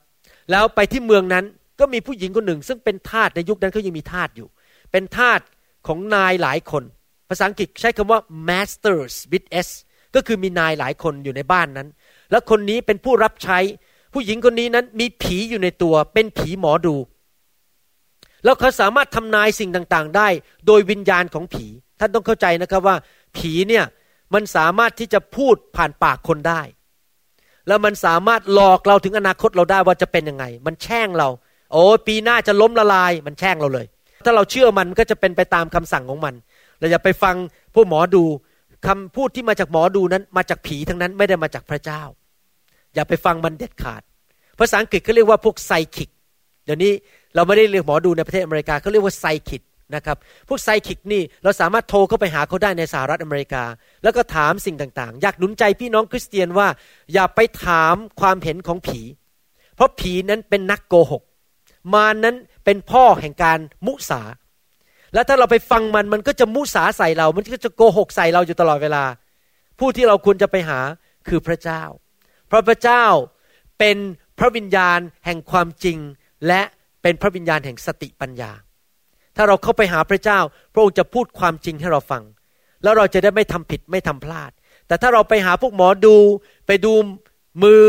[0.50, 1.44] แล้วไปที่เมืองนั้น
[1.80, 4.48] ก็มีผู้หญิงคนหนึ่ง ซึ่งเป็นทาสในยุคนั้นเขายังมีทาสอยู่
[4.92, 5.40] เป็นทาส
[5.86, 6.84] ของนายหลายคน
[7.28, 9.68] ภาษาอังกฤษใช้คำว่า masters with s
[10.14, 11.88] ก็คือมีนายหลายคนอยู่ในบ้านนั้น
[12.30, 13.58] แล้วคนนี้เป็นผู้รับใช้
[14.12, 16.96] ผู้หญิงคนนี้นั้นมีผีอยู่ในตัว เป็นผีหมอดู
[18.44, 20.28] แล้วเขาสามารถทำนายสิ่งต่างๆ ได้
[20.66, 21.66] โดยวิญญาณของผี
[22.00, 22.96] ท่านต้องเข้าใจนะครับว่า
[23.36, 23.84] ผีเนี่ย
[24.34, 26.62] มันสามารถที่จะพูดผ่านปากคนได้
[27.68, 31.28] แล้วมันสามารถหลอกเราถึงอนาคตเราได้ว่าจะเป็นยังไง มันแช่งเรา
[31.72, 33.86] โอ้ปีหน้าจะล้มละลาย มันแช่งเราเลย
[34.24, 36.34] ถ้าเราเชื่อมันก็จะเป็นไปตามคำสั่งของมัน
[36.78, 37.36] เราอย่าไปฟัง
[37.74, 38.24] ผู้หมอดู
[38.86, 42.02] คำพูดที่มาจากหมอดูนั้น มาจากผีทั้งนั้นไม่ได้มาจากพระเจ้า
[42.94, 44.02] อย่าไปฟังมันเด็ดขาด
[44.58, 46.10] ภาษาอังกฤษเขาเรียกว่าพวกไซคิก
[46.64, 46.92] เดี๋ยวนี้
[47.34, 49.62] เราไม่ได้เรียกหมอดูในประเทศอเมริกาเขาเรียกว่าไซคิก
[49.94, 50.16] นะครับ
[50.48, 53.64] พวกไซคิกนี่เราสามารถโทรเข้าไปหาเขาได้ในสหรัฐอเมริกา
[54.02, 56.68] แล้วก็ถามสิ่งต่างๆ อยากหนุนใจพี่น้องคริสเตียนว่า
[57.12, 59.00] อย่าไปถามความเห็นของผี
[59.74, 61.22] เพราะผีนั้นเป็นนักโกหก
[61.94, 64.22] มานั้น เป็นพ่อแห่งการมุสา
[65.14, 69.04] และถ้าเราไปฟังมันมันก็จะมุสาใส่เรา มันก็จะโกหกใส่เราอยู่ตลอดเวลา
[69.78, 70.80] ผู้ที่เราควรจะไปหา
[71.28, 71.82] คือพระเจ้า
[72.46, 73.04] เพราะพระเจ้า
[73.78, 73.96] เป็น
[74.38, 75.98] พระวิญญาณแห่งความจริง
[76.46, 76.62] และ
[77.02, 78.52] เป็นพระวิญญาณแห่งสติปัญญา
[79.36, 80.38] ถ้าเราเข้าไปหาพระเจ้า
[80.72, 82.22] พระองค์จะพูดความจริงให้เราฟัง
[82.82, 84.50] แล้วเราจะได้ไม่ทำผิดไม่ทำพลาด
[84.86, 86.16] แต่ถ้าเราไปหาพวกหมอดู
[86.66, 86.92] ไปดู
[87.62, 87.82] มือ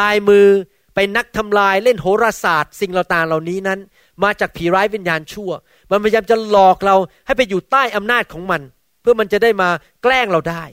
[0.00, 0.46] ลายมือ
[0.94, 3.78] ไปนักทำลายเล่นโหราศาสตร์ สิ่งเราต่างเหล่านี้นั้น
[4.24, 5.50] มาจากผีร้ายวิญญาณชั่ว
[5.90, 8.60] มันพยายามจะหลอกเราให้ไปอยู่ใต้อำนาจของมัน
[9.00, 9.68] เพื่อมันจะได้มา
[10.02, 10.64] แกล้งเราได้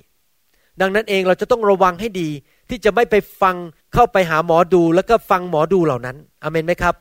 [0.81, 2.29] ดังนั้นเองเราจะต้องระวังให้ดี
[2.69, 3.55] ที่จะไม่ไปฟัง
[3.93, 6.95] เข้าไปหาหมอดู แล้วก็ฟังหมอดูเหล่านั้นอเมนไหมครับ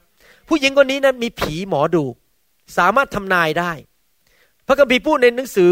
[0.49, 2.05] ผู้หญิงคนนี้นั้นมีผีหมอดู
[2.77, 3.73] สามารถทำนายได้
[4.67, 5.71] พระคัมภีร์พูดในหนังสือ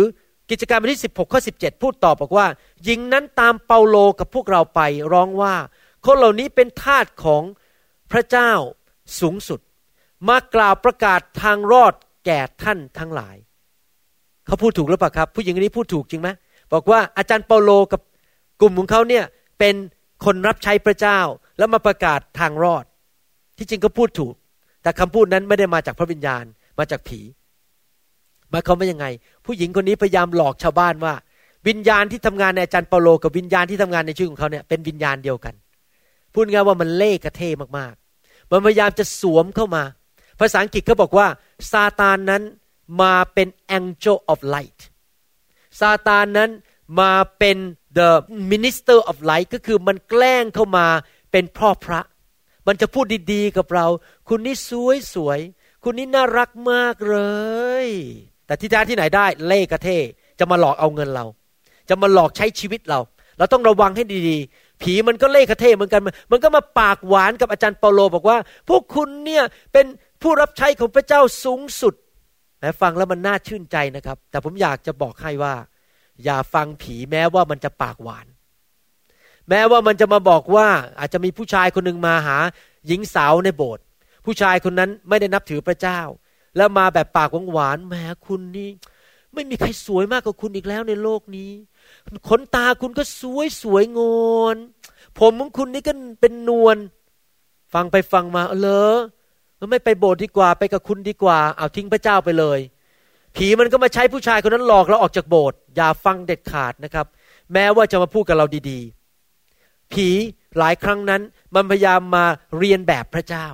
[0.51, 2.47] กิจการบทที่ 16ข้อ17 พูดต่อบอกว่า
[2.85, 4.81] หญิงนั้นตามเปาโลกับพวกเราไป
[5.13, 5.55] ร้องว่า
[6.07, 7.43] คนเหล่านี้เป็นทาสของ
[8.13, 8.51] พระเจ้า
[9.21, 9.61] สูงสุด
[10.29, 11.95] มากล่าวประกาศทางรอด
[12.27, 13.37] แก่ท่านทั้งหลาย
[14.47, 16.29] เขาพูดถูกหรือเปล่าครับ ผู้หญิงคนนี้พูดถูกจริงไหม
[16.73, 18.01] บอกว่าอาจารย์เปาโลกับ
[18.61, 19.25] กลุ่มของเขาเนี่ย
[19.59, 19.75] เป็น
[20.25, 21.19] คนรับใช้พระเจ้า
[21.59, 22.85] แล้วมาประกาศทางรอด
[23.59, 24.35] ที่จริงก็พูดถูก
[24.83, 26.45] แต่คำพูดนั้นไม่ได้มาจากพระวิญญาณ
[26.79, 27.21] มาจากผี
[28.51, 29.07] หมายความว่ายังไง
[29.47, 31.15] ผู้หญิงคนนี้พยายามหลอกชาวบ้านว่า
[31.69, 35.55] วิญญาณที่ทำงานในอาจารย์เปาโลกับวิญญาณที่ทำงานในชื่อของเขาเนี่ยเป็นวิญญาณเดียวกัน
[36.33, 37.43] พูดง่ายว่ามันเล่กระเท
[37.79, 39.83] มากๆ มันพยายามจะสวมเข้ามา
[40.41, 41.27] ภาษาอังกฤษเขาบอกว่า
[41.73, 42.43] ซาตานนั้น
[43.03, 44.81] มาเป็น angel of light
[45.81, 46.51] ซาตานนั้น
[47.01, 47.57] มาเป็น
[47.99, 48.11] the
[48.53, 50.87] minister of light ก็คือมันแกล้งเข้ามา
[51.33, 52.01] เป็นพ่อพระ
[52.67, 53.87] มันจะพูดดีๆกับเรา
[54.29, 55.41] คุณนี่สวยสวย
[55.83, 57.19] คุณนี่น่ารักมากเล
[57.85, 57.87] ย
[58.47, 59.89] แต่ที่แท้ที่ไหนได้เล่กระเท
[60.39, 61.25] จะมาหลอกเอาเงินเรา
[61.89, 63.01] จะมาหลอกใช้ชีวิตเรา
[63.39, 69.87] เราต้องระวังให้ดีๆ ผีมันก็เล่กระเทเหมือนกัน มันก็มาปากหวานกับอาจารย์เปาโลบอกว่า พวกคุณเนี่ยเป็น
[70.25, 71.95] ผู้รับใช้ของพระเจ้าสูงสุด
[72.61, 75.55] แต่ฟังแล้วมันน่าชื่นใจนะครับ แต่ผมอยากจะบอกให้ว่า
[76.25, 78.27] อย่าฟังผีแม้ว่ามันจะปากหวาน
[79.49, 82.39] แม้ว่ามันจะมาบอกว่าอาจจะมีผู้ชายคนหนึ่งมาหา
[82.87, 83.85] หญิงสาวในโบสถ์
[84.25, 86.01] ผู้ชายคนนั้นไม่ได้นับถือพระเจ้า
[86.57, 87.95] แล้วมาแบบปากหวานแหม
[88.27, 88.71] คุณนี่
[89.35, 91.51] ไม่มีใครสวยมากกว่าคุณอีกแล้วในโลกนี้
[92.29, 94.01] ขนตาคุณก็สวยสวยง
[94.33, 94.57] อน
[95.19, 96.77] ผมของคุณนี่ก็เป็นนวล
[97.75, 98.57] ฟังไปฟังมาเอ
[98.95, 98.97] อ
[99.71, 102.61] ไม่ไปโบสถ์ดีกว่า ไปกับคุณดีกว่า เอาทิ้งพระเจ้าไปเลย
[103.37, 107.07] ผีมันก็มาใช้ผู้ชายคนนั้นหลอกเราออกจากโบสถ์อย่าฟังเด็ดขาดนะครับ
[107.53, 110.09] แม้ว่าจะมาพูดกับเราดีๆ ผี
[110.59, 111.23] หลายครั้งนั้น
[111.55, 112.25] มันพยายามมา
[112.59, 113.47] เรียนแบบพระเจ้า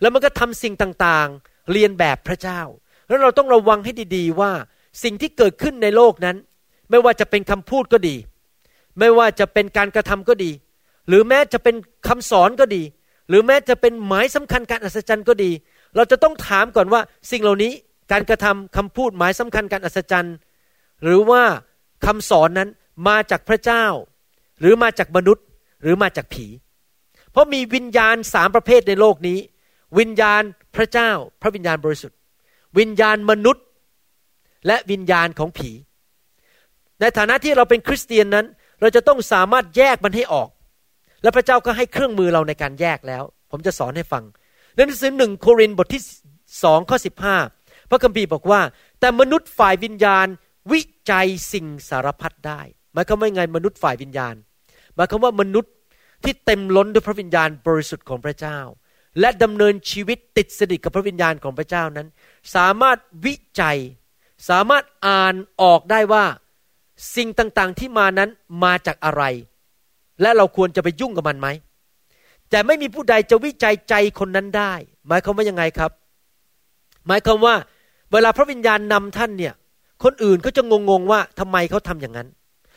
[0.00, 2.60] แล้วมันก็ทำสิ่งต่างๆ เรียนแบบพระเจ้า
[3.08, 4.52] แล้วเราต้องระวังให้ดีๆว่า
[5.02, 6.36] สิ่งที่เกิดขึ้นในโลกนั้น
[6.90, 8.16] ไม่ว่าจะเป็นคำพูดก็ดี
[8.98, 10.50] ไม่ว่าจะเป็นการกระทำก็ดี
[11.08, 11.74] หรือแม้จะเป็น
[12.08, 12.82] คำสอนก็ดี
[13.28, 15.50] หรือแม้จะเป็นหมายสำคัญการอัศจรรย์ก็ดี
[15.96, 17.72] เราจะต้องถามก่อนว่าสิ่งเหล่านี้
[18.12, 20.34] การกระทำคำพูดหมายสำคัญการอัศจรรย์
[21.02, 21.42] หรือว่า
[22.06, 22.68] คำสอนนั้น
[23.08, 23.84] มาจากพระเจ้า
[24.60, 25.44] หรือมาจากมนุษย์
[25.82, 26.46] หรือมาจากผี
[27.32, 29.38] เพราะมีวิญญาณสามประเภทในโลกนี้
[29.98, 30.42] วิญญาณ
[30.76, 31.10] พระเจ้า
[31.42, 32.18] พระวิญญาณบริสุทธิ์
[32.78, 33.64] วิญญาณมนุษย์
[34.66, 35.70] และวิญญาณของผี
[37.00, 38.46] ในฐานะที่เราเป็นคริสเตียนนั้น
[38.80, 40.48] เราจะต้องสามารถแยกมันให้ออก
[41.22, 44.24] และพระเจ้าก็ให้เครื่องมือเราในการแยกแล้ว ผมจะสอนให้ฟัง
[44.74, 46.02] ในหนังสือหนึ่งโครินธ์บทที่
[46.62, 47.36] สองข้อสิบห้า
[47.90, 48.60] พระคัมภีร์บอกว่า
[49.00, 50.26] แต่มนุษย์ฝ่ายวิญญาณ
[50.72, 52.60] วิจัยสิ่งสารพัดได้
[52.92, 54.34] หมายความว่าไงมนุษย์ฝ่ายวิญญาณ
[54.94, 55.72] หมายความว่ามนุษย์
[56.24, 58.58] ที่เต็มล้นด้วยพระวิญญาณบริสุทธิ์ของพระเจ้า
[59.20, 62.08] และดำเนินชีวิตติดสนิทกับพระวิญญาณของพระเจ้านั้น
[62.54, 63.78] สามารถวิจัย
[64.48, 66.24] สามารถอ่านออกได้ว่า
[67.16, 68.30] สิ่งต่างๆที่มานั้น
[68.64, 69.22] มาจากอะไร
[70.22, 71.48] และเราควรจะไปยุ่งกับมันไหม
[72.50, 74.72] แต่ไม่มีผู้ใดจะวิจัยใจคนนั้นได้
[75.08, 75.90] หมายความว่ายังไงครับ
[77.06, 77.54] หมายความว่า
[78.12, 79.54] เวลาพระวิญญาณนำท่านเนี่ย
[80.04, 82.28] คนอื่นเขาจะงงๆว่าทำไมเขาทำอย่างนั้น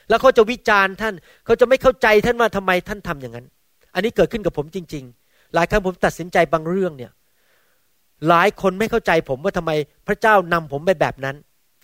[0.10, 1.14] แล้วเขาจะวิจารณ์ท่าน
[1.46, 3.46] เขาจะไม่เข้าใจท่านว่าทำไมท่านทำอย่างนั้น
[3.94, 7.12] อันนี้เกิดขึ้นกับผมจริง ๆ หลายครั้งผมตัดสินใจบางเรื่องเนี่ย
[8.30, 9.72] หลายคนไม่เข้าใจผมว่าทำไม
[10.08, 11.36] พระเจ้านำผมไปแบบนั้น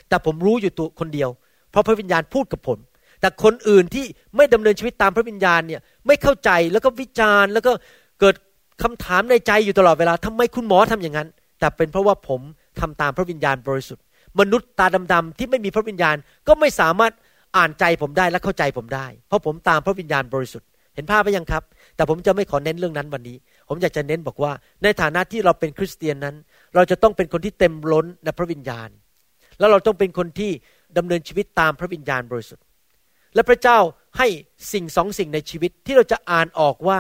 [0.10, 1.30] แต่ผมรู้อยู่ตัวคนเดียว
[1.72, 2.78] เพราะพระวิญญาณพูดกับผม
[3.22, 7.72] แต่คนอื่นที่ไม่ดำเนินชีวิตตามพระวิญญาณเนี่ยไม่เข้าใจแล้วก็วิจารณ์ แล้วก็
[8.20, 8.36] เกิด
[8.84, 12.42] คำถามในใจอยู่ตลอดเวลาทำไมคุณหมอทำอย่างนั้น แต่เป็นเพราะว่าผม
[12.80, 14.04] ทำตามพระวิญญาณบริสุทธิ์
[14.40, 16.16] มนุษย์ตาดำๆที่ไม่มีพระวิญญาณ
[16.48, 17.14] ก็ไม่สามารถ
[17.58, 21.64] อ่านใจผมได้และเข้าใจผมได้ เพราะผมตามพระวิญญาณบริสุทธิ์เห็นภาพไหมยังครับ
[21.96, 23.38] แต่ผมจะไม่ขอเน้นเรื่องนั้นวันนี้
[23.70, 24.52] ผมอยากจะเน้นบอกว่า
[24.84, 26.36] ในฐานะที่เราเป็นคริสเตียนนั้น
[26.76, 28.90] เราจะต้องเป็นคนที่เต็มล้นในพระวิญญาณ
[29.60, 30.52] แล้วเราต้องเป็นคนที่
[30.98, 32.64] ดำเนินชีวิตตามพระวิญญาณบริสุทธิ์
[33.36, 33.80] และพระเจ้า
[34.18, 34.28] ให้
[34.74, 37.00] สิ่งสองสิ่งในชีวิตที่เราจะอ่านออกว่า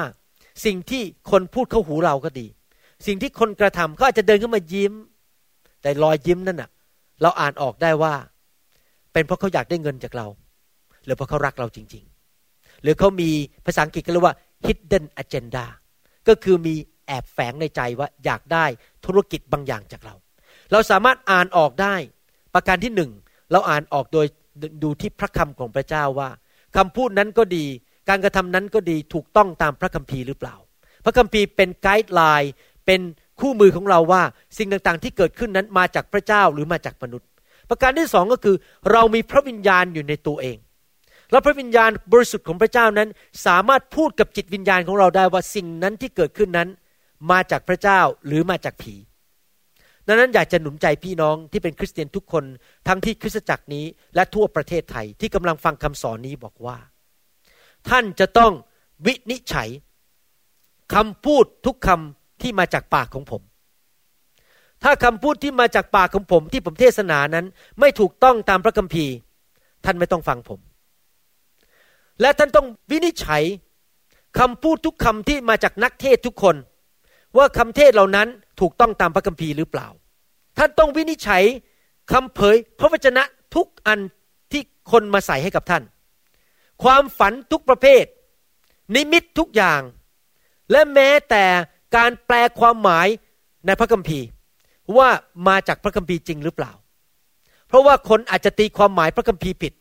[0.65, 2.47] สิ่งที่คนพูดเข้าหูเราก็ดี
[3.07, 4.93] สิ่งที่คนกระทำเขาอาจจะเดินขึ้นมายิ้ม
[5.81, 6.69] แต่รอยยิ้มนั่นน่ะ
[7.21, 8.13] เราอ่านออกได้ว่า
[9.13, 10.27] เป็นเพราะเขาอยากได้เงินจากเรา
[11.05, 12.03] หรือเพราะเขารักเราจริง
[12.43, 13.29] ๆ หรือเขามี
[13.65, 14.35] ภาษาอังกฤษก็เรียกว่า
[14.65, 15.65] hidden agenda
[16.27, 18.65] ก็คือมีแอบแฝงในใจว่าอยากได้
[19.05, 20.15] ธุรกิจบางอย่างจากเรา
[20.71, 21.95] เราสามารถอ่านออกได้
[22.53, 23.11] ประการที่หนึ่ง
[23.51, 24.25] เราอ่านออกโดย
[24.84, 26.30] ดูที่พระคำของพระเจ้าว่า
[26.76, 27.65] คำพูดนั้นก็ดี
[28.10, 30.56] การกระทำนั้นก็ดีถูกต้องตามพระคัมภีร์หรือเปล่า
[31.06, 32.52] พระคัมภีร์เป็นไกด์ไลน์
[32.86, 33.02] เป็น
[33.39, 34.22] คู่มือของเราว่า
[34.58, 37.28] สิ่งต่างๆ ที่เกิดขึ้นนั้นมาจากพระเจ้าหรือมาจากมนุษย์
[37.70, 38.56] ประการที่สองก็คือ
[38.91, 40.58] เรามีพระวิญญาณอยู่ในตัวเอง
[41.32, 43.10] แล้วพระวิญญาณบริสุทธิ์ของพระเจ้านั้น
[43.46, 46.70] สามารถพูดกับจิตวิญญาณของเราได้ว่าสิ่งนั้นที่เกิดขึ้นนั้น
[47.32, 48.96] มาจากพระเจ้าหรือมาจากผี
[50.08, 52.43] ดังนั้นอยากจะหนุนใจพี่น้องที่เป็นคริสเตียนทุกคน
[52.88, 56.78] ทั้งที่คริสตจักรนี้และทั่วประเทศไทยที่กำลังฟังคำสอนนี้บอกว่า
[57.89, 58.52] ท่านจะต้อง
[59.06, 59.70] วินิจฉัย
[60.93, 63.41] คำพูดทุกคำที่มาจากปากของผม
[64.84, 67.46] ถ้าคำพูดที่มาจากปากของผมที่ผมเทศนานั้น
[67.80, 69.13] ไม่ถูกต้องตามพระคัมภีร์
[69.86, 70.60] ท่านไม่ต้องฟังผม
[72.22, 73.43] และท่านต้องวินิจฉัย
[74.39, 76.56] คำพูดทุกคำที่มาจากนักเทศทุกคน
[77.38, 78.28] ว่าคำเทศเหล่านั้น
[78.62, 79.88] ถูกต้องตามพระคัมภีร์หรือเปล่า
[80.58, 81.43] ท่านต้องวินิจฉัย
[82.12, 83.24] คำเผยพระวจนะ
[83.56, 84.00] ทุกอัน
[84.52, 85.84] ที่คนมาใส่ให้กับท่าน
[86.84, 88.06] ความฝันทุกประเภท
[88.96, 89.82] นิมิตทุกอย่าง
[90.72, 91.46] และแม้แต่
[91.96, 93.08] การแปลความหมาย
[93.65, 94.26] ในพระคัมภีร์
[94.98, 95.10] ว่า
[95.48, 96.72] มาจากพระคัมภีร์จริงหรือเปล่า
[97.67, 99.74] เพราะว่าคนอาจจะตีความหมายพระคัมภีร์ผิด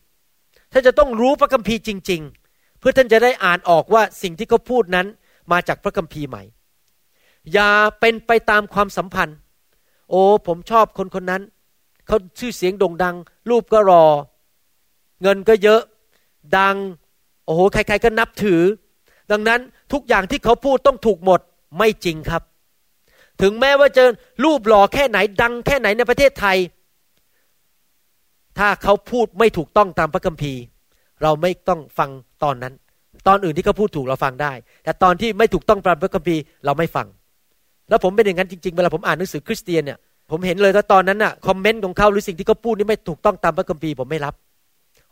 [0.73, 5.07] ท่านจะต้องรู้พระคัมภีร์จริง ๆ เพื่อท่านจะได้อ่านออกว่าสิ่งที่เขาพูดนั้น
[5.53, 6.43] มาจากพระคัมภีร์ใหม่
[7.53, 9.37] อย่าเป็นไปตามความสัมพันธ์
[10.11, 11.43] โอ้ผมชอบคนคนนั้น
[12.07, 13.17] เขาชื่อเสียงโด่งดัง
[13.51, 14.05] รูปก็รอ
[15.23, 15.81] เงินก็เยอะ
[16.59, 16.77] ดัง
[17.45, 18.63] โอ้โห ใคร ๆ ก็นับถือ
[19.31, 19.61] ดังนั้น
[19.93, 21.41] ทุกอย่างที่เขาพูดต้องถูกหมด
[21.79, 22.43] ไม่จริงครับ
[23.43, 24.05] ถึงแม้ว่าจะ
[24.45, 26.57] รูปหล่อแค่ไหน ดังแค่ไหนในประเทศไทย
[28.59, 30.61] ถ้าเขาพูดไม่ถูกต้องตามพระคัมภีร์
[31.23, 32.11] เราไม่ต้องฟัง
[32.45, 32.75] ตอนนั้น
[33.29, 34.53] ตอนอื่นที่เขาพูดถูกเราฟังได้
[34.85, 37.07] แต่ตอนที่ไม่ถูกต้องตามพระคัมภีร์เราไม่ฟัง
[37.89, 39.99] แล้วผมเป็นอย่างนั้นจริงๆ เวลาผมอ่านหนังสือคริสเตียนเนี่ย
[40.31, 44.35] ผมเห็นเลยว่าตอนนั้นน่ะคอมเมนต์ของเขาหรือสิ่งที่เขาพูดนี่ไม่ถูกต้องตามพระคัมภีร์ผมไม่รับ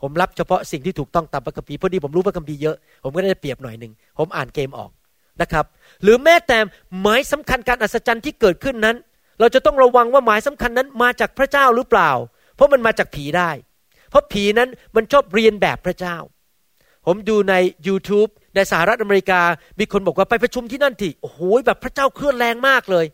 [0.03, 4.91] ผมรับเฉพาะสิ่งที่ถูกต้องตามพระคัมภีร์พอดีผมรู้พระคัมภีร์เยอะผมก็ได้เปรียบหน่อยหนึ่งผมอ่านเกมออก
[5.43, 5.65] นะครับ
[6.03, 6.59] หรือแม้แต่
[7.01, 8.97] หมายสำคัญการอัศจรรย์ที่เกิดขึ้นนั้น
[9.41, 12.11] เราจะต้องระวังว่าหมายสำคัญนั้นมาจากพระเจ้าหรือเปล่า
[12.57, 13.51] เพราะมันมาจากผีได้
[14.11, 16.17] เพราะผีนั้นมันชอบเรียนแบบพระเจ้า
[17.07, 17.55] ผมดูใน
[17.87, 19.41] YouTube ในสหรัฐอเมริกา
[19.79, 23.07] มีคนบอกว่าไปประชุมที่นั่นที่โอ้โหแบบพระเจ้าเคลื่อนแรงมากเลย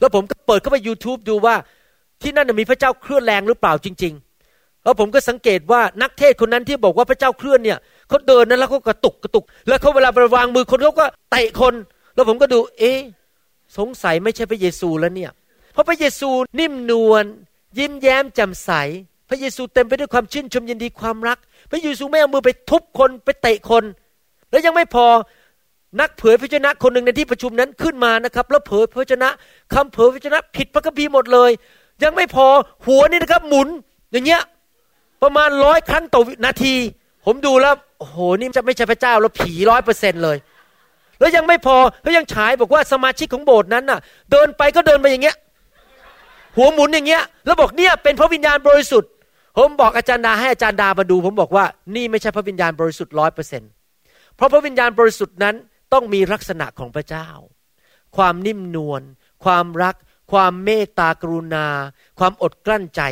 [0.00, 1.54] แล้วผมก็เปิดเข้าไป YouTube ดูว่า
[2.22, 4.14] ที่นั่นมีพระเจ้าเคลื่อนแรงหรือเปล่าจริง
[4.48, 11.74] ๆ แล้วผมก็สังเกตว่านักเทศคนนั้นที่บอกว่าพระเจ้าเคลื่อนเนี่ยเขาเดินนั้นแล้วเขากระตุกกระตุก แล้วเขาเวลาไปวางมือคนเขาก็เตะคน
[12.14, 12.92] แล้วผมก็ดูเอ๊
[13.78, 15.30] สงสัยไม่ใช่พระเยซูแล้วเนี่ย
[15.72, 17.24] เพราะพระเยซูนิ่มนวล
[17.78, 18.70] ยิ้มแย้มแจ่มใส
[19.28, 21.38] พระเยซูเต็มไปด้วยความชื่นชมยินดีความรัก
[21.70, 23.84] พระเยซูไม่เอามือไปทุบคนไปเตะคน
[24.50, 25.06] แล้วยังไม่พอ
[26.00, 29.28] นักเผยพระชนะคนหนึ่งในที่ประชุมนั้นขึ้นมานะครับ แล้วเผยพระชนะ
[29.74, 31.50] คำเผยพระชนะผิดพระคัมภีร์หมดเลย
[32.02, 32.46] ยังไม่พอ
[32.86, 33.68] หัวนี่นะครับ หมุน
[34.12, 34.42] อย่างเงี้ย
[35.22, 36.74] ประมาณร้อยครั้งต่อนาที
[37.24, 40.36] ผมดูแล้วโอ้โหนี่จะไม่ใช่พระเจ้าแล้วผีร้อยเปอร์เซ็นเลย
[41.18, 45.36] แล้วยังไม่พอเขายังฉายบอกว่าสมาชิกของโบสถ์นั้นน่ะ เดินไปก็เดินไปอย่างเงี้ย
[46.56, 49.10] หัวหมุนอย่างเงี้ย แล้วบอกเนี่ยเป็นพระวิญญาณบริสุทธิ์
[49.56, 51.64] ผมบอกอาจารย์ดาให้อาจารย์ดามาดู ผมบอกว่า
[51.96, 53.62] นี่ไม่ใช่พระวิญญาณบริสุทธิ์ร้อยเปอร์เซ็น
[54.36, 55.54] เพราะพระวิญญาณบริสุทธิ์นั้น
[55.92, 57.28] ต้องมีลักษณะของพระเจ้า
[58.16, 59.02] ความนิ่มนวล
[59.44, 59.94] ความรัก
[60.32, 61.66] ความเมตตากรุณา
[62.18, 63.02] ความอดกลั้นใจ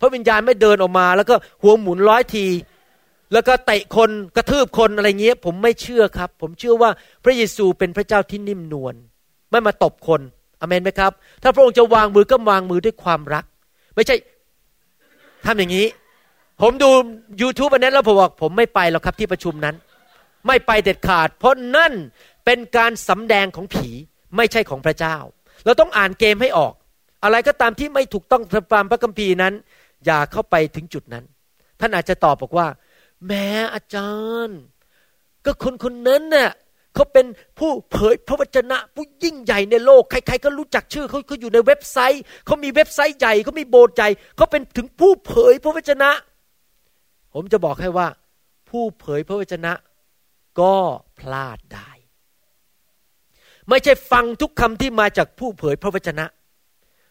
[0.00, 2.46] พระวิญญาณไม่เดินออกมา แล้วก็หัวหมุนร้อยที
[3.32, 6.90] แล้วก็เตะคนกระทืบคนอะไรเงี้ย ผมไม่เชื่อครับ ผมเชื่อว่า
[7.24, 8.94] พระเยซูเป็นพระเจ้าที่นิ่มนวล
[9.50, 10.20] ไม่มาตบคน
[10.60, 13.44] อเมนไหมครับ ถ้าพระองค์จะวางมือก็วางมือด้วยความรัก
[13.94, 14.16] ไม่ใช่
[15.46, 15.86] ทำอย่างนี้
[16.60, 16.90] ผมดู
[17.40, 19.74] YouTube อันนั้นแล้วผมบอกผมไม่ไปหรอกครับที่ประชุมนั้น
[20.46, 21.92] ไม่ไปเด็ดขาด เพราะนั่น
[22.44, 23.88] เป็นการสำแดงของผี
[24.36, 25.16] ไม่ใช่ของพระเจ้า
[25.64, 26.74] เราต้องอ่านเกมให้ออก
[27.24, 28.42] อะไรก็ตามที่ไม่ถูกต้อง
[28.74, 29.54] ตามพระคัมภีร์นั้น
[30.04, 31.24] อย่าเข้าไปถึงจุดนั้น
[31.80, 32.66] ท่านอาจจะตอบบอกว่า
[33.26, 34.12] แม้อาจา
[34.46, 34.58] รย์
[35.44, 36.50] ก็คนคนนั้นเน่ะ
[36.94, 37.26] เขาเป็น
[37.58, 46.10] ผู้เผยพระวจนะผู้ยิ่งใหญ่ในโลก ใครๆก็รู้จักชื่อเขาเขาอยู่ในเว็บไซต์เขามีเว็บไซต์ใหญ่เขามีโบสถ์ใหญ่เขาเป็นถึงผู้เผยพระวจนะ
[47.34, 48.08] ผมจะบอกให้ว่า
[48.70, 49.72] ผู้เผยพระวจนะ
[50.60, 50.76] ก็
[51.18, 51.90] พลาดได้
[53.68, 56.26] ไม่ใช่ฟังทุกคำที่มาจากผู้เผยพระวจนะ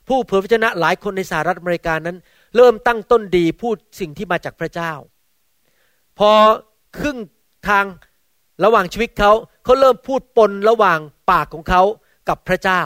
[0.08, 2.18] ผู้เผยพระวจนะหลายคนในสหรัฐอเมริกานั้น
[2.56, 4.92] เริ่มตั้งต้นดีพูดสิ่งที่มาจากพระเจ้า
[6.20, 6.32] พอ
[6.98, 7.18] ครึ่ง
[7.68, 7.86] ทาง
[8.66, 9.32] ระหว่างชีวิตเขา
[9.64, 11.00] เขาเริ่มพูดปนระหว่าง
[11.32, 11.82] ปากของเขา
[12.30, 12.82] กับพระเจ้า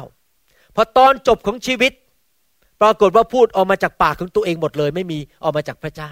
[0.76, 1.92] พอตอนจบของชีวิต
[2.82, 6.12] ปรากฏว่าพูดออกมาจากปากของตัวเองหมดเลย ไม่มีออกมาจากพระเจ้า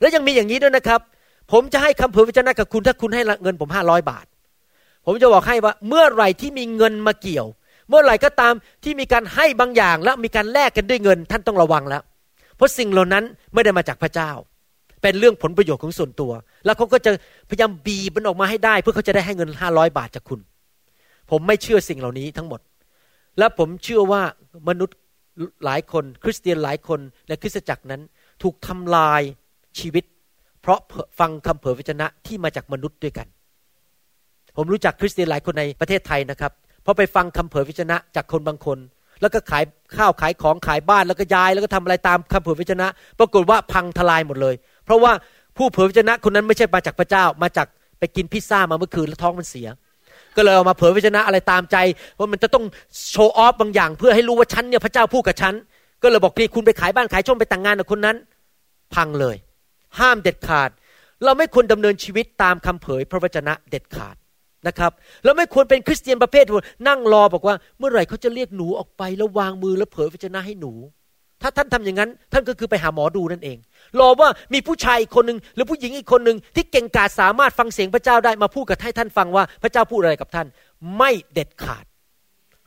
[0.00, 1.00] แล้วยังมีอย่างนี้ด้วยนะครับ
[1.52, 4.26] ผมจะให้คำเผยพระชนะกับคุณ ถ้าคุณให้เงินผมห้าร้อยบาท
[5.06, 7.46] ผมจะบอกให้ว่าเมื่อไหร่ที่มีเงินมาเกี่ยว
[7.88, 12.02] เมื่อไหร่ก็ตามที่มีการให้บางอย่าง แล้วมีการแลกกันด้วยเงินท่านต้องระวังแล้ว
[12.56, 14.30] เพราะสิ่งเหล่านั้นไม่ได้มาจากพระเจ้า
[15.02, 16.32] เป็นเรื่องผลประโยชน์ของส่วนตัว
[16.64, 17.10] แล้วเขาก็จะ
[17.50, 20.40] พยายามบีบมันออกมาให้ได้ เพื่อเขาจะได้ให้เงินห้าร้อยบาทจากคุณ
[21.30, 22.60] ผมไม่เชื่อสิ่งเหล่านี้ทั้งหมด
[23.38, 24.22] และผมเชื่อว่า
[24.68, 24.96] มนุษย์
[25.64, 28.02] หลายคน คริสเตียนหลายคนในคริสตจักรนั้น
[28.42, 29.22] ถูกทำลาย
[29.78, 30.04] ชีวิต
[30.62, 30.78] เพราะ
[31.18, 33.26] ฟังคำเผยพระชนะที่มาจากมนุษย์ด้วยกัน
[34.56, 36.52] ผมรู้จักคริสเตียนหลายคนในประเทศไทยนะครับ
[36.84, 38.78] พอไปฟังคำเผยพระชนะจากคนบางคน
[39.20, 39.64] แล้วก็ขาย
[39.96, 42.86] ข้าวขายของขายบ้านแล้วก็ย้าย แล้วก็ทำอะไรตามคำเผยพระชนะ
[43.18, 45.12] ปรากฏว่าพังทลายหมดเลย เพราะว่า
[45.56, 47.66] ผู้เผยพระชนะคนนั้นไม่ใช่มาจากพระเจ้ามาจาก
[47.98, 49.68] ไปกินพิซซ่ามาเมื่อคืนแล้วท้องมันเสีย
[50.36, 51.76] ก็เลยเอามาเผยพระชนะอะไรตามใจ
[52.18, 52.64] ว่ามันจะต้อง
[53.10, 55.54] โชว์ออฟบางอย่าง เพื่อให้รู้ว่าฉันเนี่ยพระเจ้าพูดกับฉัน
[56.02, 58.16] ก็เลยบอกนี่คุณไปขายบ้านขายช่องไปแต่งงานกับคนนั้น
[58.94, 59.36] พังเลย
[60.00, 60.70] ห้ามเด็ดขาด
[61.24, 64.16] เราไม่ควรดำเนินชีวิตตามคำเผยพระวจนะเด็ดขาด
[64.68, 64.92] นะครับ
[65.24, 66.44] เราไม่ควรเป็นคริสเตียนประเภท
[66.88, 70.72] นั่งรอบอกว่า เมื่อไหร่เขาจะเรียกหนูออกไปแล้ววางมือแล้วเผยพระวจนะให้หนู
[71.42, 73.58] ถ้าท่านทำอย่างนั้น ท่านก็คือไปหาหมอดูนั่นเอง
[74.00, 80.46] รอว่ามีผู้ชายอีกคนหนึ่งหรือผู้หญิงอีกคนหนึ่งที่เก่งกาจสามารถฟังเสียงพระเจ้าได้มาพูดกับให้ท่านฟังว่าพระเจ้าพูดอะไรกับท่าน
[80.98, 81.84] ไม่เด็ดขาด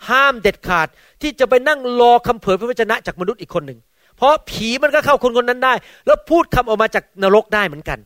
[0.10, 0.88] ห้ามเด็ดขาด
[1.22, 3.80] ที่จะไปนั่งรอคำเผยพระวจนะจากมนุษย์อีกคนหนึ่ง
[4.18, 5.74] เพราะผีมันก็เข้าคนคนนั้นได้
[6.06, 8.00] แล้วพูดคำออกมาจากนรกได้เหมือนกัน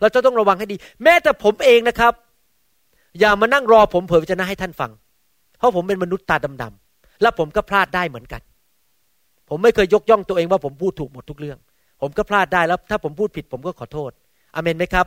[0.00, 2.12] เราจะต้องระวังให้ดี แม้แต่ผมเองนะครับ
[3.18, 4.90] อย่ามานั่งรอผมเผยพระชนะให้ท่านฟัง
[5.58, 8.40] เพราะผมเป็นมนุษย์ตาดำๆแล้วผมก็พลาดได้เหมือนกัน
[9.48, 11.58] ผมไม่เคยยกย่องตัวเองว่าผมพูดถูกหมดทุกเรื่อง
[12.00, 14.10] ผมก็พลาดได้แล้ว ถ้าผมพูดผิด ผมก็ขอโทษ
[14.54, 15.06] อเมนไหมครับ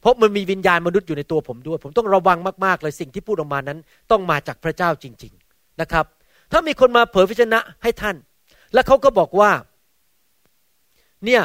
[0.00, 3.78] เพราะมันมีวิญญาณมนุษย์อยู่ในตัวผมด้วย ผมต้องระวังมากๆเลยสิ่งที่พูดออกมานั้น
[4.10, 6.04] ต้องมาจากพระเจ้าจริง ๆนะครับ
[6.52, 8.16] ถ้ามีคนมาเผยพระชนะให้ท่าน
[8.74, 9.50] แล้วเขาก็บอกว่า
[11.24, 11.42] เนี่ย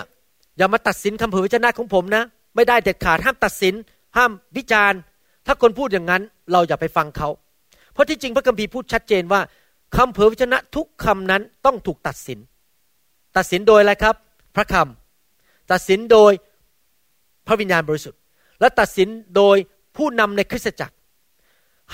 [0.57, 2.23] อย่ามาตัดสินคำเผยพระชนะของผมนะ
[2.55, 3.73] ไม่ได้เด็ดขาดห้ามตัดสิน
[4.17, 4.99] ห้ามวิจารณ์
[5.45, 7.29] ถ้าคนพูดอย่างนั้น เราอย่าไปฟังเขา
[7.93, 9.41] เพราะที่จริงพระคัมภีร์พูดชัดเจนว่า
[9.97, 12.39] คำเผยพระชนะทุกคำนั้นต้องถูกตัดสิน
[13.37, 14.15] ตัดสินโดยอะไรครับ
[14.55, 16.31] พระคำตัดสินโดย
[17.47, 18.19] พระวิญญาณบริสุทธิ์
[18.59, 19.57] และตัดสินโดย
[19.97, 20.95] ผู้นำในคริสตจักร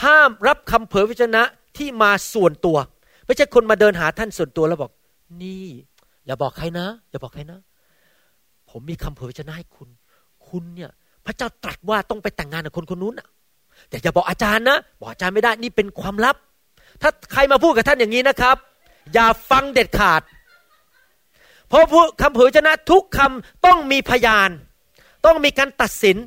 [0.03, 1.43] ห้ามรับคำเผยพระชนะ
[1.77, 2.77] ที่มาส่วนตัว
[3.25, 4.91] ไม่ใช่คนมาเดินหาท่านส่วนตัวแล้วบอก
[5.41, 5.65] นี่
[6.25, 7.59] อย่าบอกใครนะ อย่าบอกใครนะ
[8.69, 9.89] ผมมีคำเผยชนะให้คุณ
[10.47, 10.91] คุณเนี่ย
[11.25, 13.27] พระเจ้าตรัสว่าต้องไปแต่งงานกับคนคนนู้นอะ
[13.89, 16.35] แต่อย่าบอกอาจารย์นะ บอกอาจารย์ไม่ได้ นี่เป็นความลับ
[17.01, 18.57] ถ้าใครมาพูดกับท่านอย่างนี้นะครับ
[19.13, 20.21] อย่าฟังเด็ดขาด
[21.67, 21.81] เพราะ
[22.21, 24.49] คำเผยชนะทุกคำต้องมีพยาน
[25.25, 26.17] ต้องมีการตัดสิน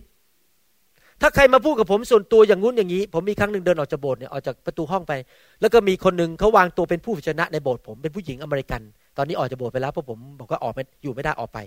[1.21, 5.13] ถ้าใครมาพูดกับผมส่วนตัวอย่างงู้นอย่างนี้ ผมมีครั้งหนึ่งเดินออกจากโบสถ์เนี่ยออกจากประตูห้องไป
[5.61, 8.81] แล้วก็มีคนหนึ่งเขาวางตัวเป็นผู้ชนะในโบสถ์ผมเป็นผู้หญิงอเมริกัน
[9.17, 11.59] ตอนนี้ออกจากโบสถ์ไปแล้วเพราะผมบอกว่าออกไม่อยู่ไม่ได้ออกไป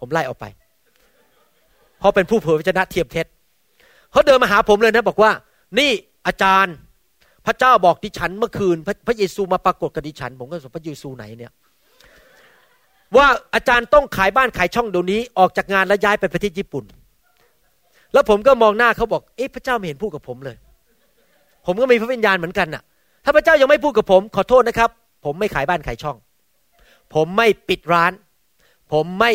[0.00, 0.46] ผมไล่ออกไป
[1.98, 3.26] เพราะเป็นผู้เผยพระชนะเทียมเท็จ
[4.12, 5.30] เขาเดินมาหาผมเลยนะบอกว่า
[5.78, 5.90] นี่
[6.26, 6.74] อาจารย์
[7.46, 11.52] พระเจ้าบอกดิฉันเมื่อคืนพระพระเยซูมาปรากฏกับดิฉัน ผมก็สงพระเยซูไหนเนี่ย
[13.16, 16.84] ว่าอาจารย์ต้องขายบ้านขายช่องเดี๋ยวนี้ออกจากงานแล้วย้ายไปประเทศญี่ปุ่น
[18.12, 20.56] แล้วผมก็มองหน้าเขาบอก เอ๊ะพระเจ้าไม่เห็นพูดกับผมเลย
[21.66, 22.82] ผมก็มีพระวิญญาณเหมือนกันน่ะ
[23.24, 24.90] ถ้าพระเจ้ายังไม่พูดกับผม ขอโทษนะครับ
[25.24, 26.16] ผมไม่ขายบ้านขายช่อง
[27.14, 28.12] ผมไม่ปิดร้าน
[28.92, 29.32] ผมไม่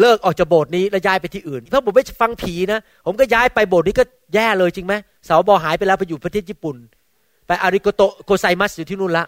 [0.00, 4.94] เลิกออกจากโบสถ์นี้แล้วย้ายไปที่อื่นเพราะผมไม่ฟังผีนะ ผมก็ย้ายไปโบสถ์นี้ก็แย่เลยจริงไหม
[5.28, 6.76] สาวบอหายไปแล้วไปอยู่ประเทศญี่ปุ่น
[7.46, 9.24] ไปอาริโกโตโกไซมัสอยู่ที่นู่นละ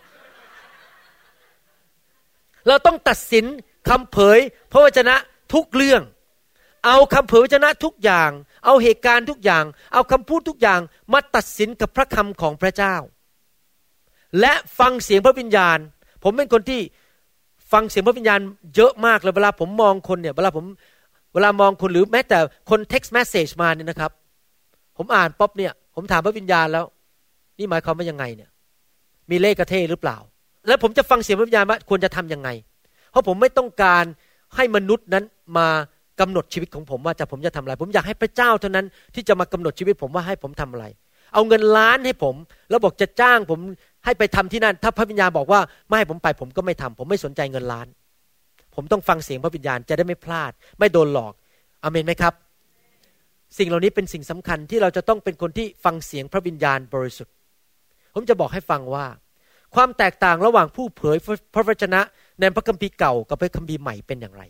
[2.66, 3.44] เราต้องตัดสิน
[3.88, 4.38] คำเผย
[4.72, 5.14] พระวจนะ
[5.54, 6.02] ทุกเรื่อง
[6.84, 8.30] เอาคำเผยวจนะทุกอย่าง
[8.64, 10.80] เอาเหตุการณ์ทุกอย่าง เอาคำพูดทุกอย่าง
[11.12, 12.94] มาตัดสินกับพระคำของพระเจ้า
[14.40, 15.78] และฟังเสียงพระวิญญาณ
[16.22, 16.80] ผมเป็นคนที่
[17.72, 18.40] ฟังเสียงพระวิญญาณ
[18.76, 20.64] เยอะมากเลยเวลาผมมองคนเนี่ยเวลาผม
[21.34, 22.38] เวลามองคนหรือแม้แต่
[22.70, 24.10] คน text message มาเนี่ยนะครับ
[24.96, 26.84] ผมอ่านป๊อบเนี่ย ผมถามพระวิญญาณแล้ว
[27.58, 28.50] นี่หมายความว่ายังไงเนี่ย
[29.30, 30.16] มีเลขกระเทหรือเปล่า
[30.66, 32.48] แล้วผมจะฟังเสียงพระวิญญาณว่าควรจะทํำยังไง
[33.10, 34.04] เพราะผมไม่ต้องการ
[34.56, 35.24] ให้มนุษย์นั้น
[35.56, 35.68] มา
[36.20, 40.86] กำหนดชีวิตของผมว่าจะผมจะทำอะไร ผมอยากให้พระเจ้าเท่านั้นที่จะมากำหนดชีวิตผมว่าให้ผมทำอะไร
[41.34, 42.34] เอาเงินล้านให้ผม
[42.70, 43.60] แล้วบอกจะจ้างผม
[44.04, 47.86] ให้ไปทำที่นั่น ถ้าพระวิญญาณบอกว่าไม่ให้ผมไป ผมก็ไม่ทำผมไม่สนใจเงินล้าน
[48.74, 51.32] ผมต้องฟังเสียงพระวิญญาณจะได้ไม่พลาด ไม่โดนหลอก
[51.82, 52.34] อเมนไหมครับ
[53.58, 57.34] สิ่งเหล่านี้เป็นสิ่งสำคัญที่เราจะต้องเป็นคนที่ฟังเสียงพระวิญญาณบริสุทธิ์
[58.14, 59.06] ผมจะบอกให้ฟังว่า
[59.74, 61.16] ความแตกต่างระหว่างผู้เผย
[61.54, 62.00] พระวจนะ
[62.40, 64.42] ในพระคัมภีร์เก่ากับพระคัมภีร์ใหม่เป็นอย่างไร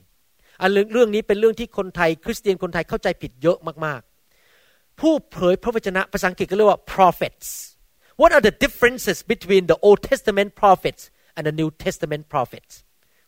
[0.60, 7.48] อันเรื่องนี้เป็นเรื่องที่คนไทย คริสเตียนคนไทยเข้าใจผิดเยอะมากๆ ผู้เผยพระวจนะภาษาอังกฤษก็เรียกว่า prophets
[8.20, 11.02] What are the differences between the Old Testament prophets
[11.36, 12.72] and the New Testament prophets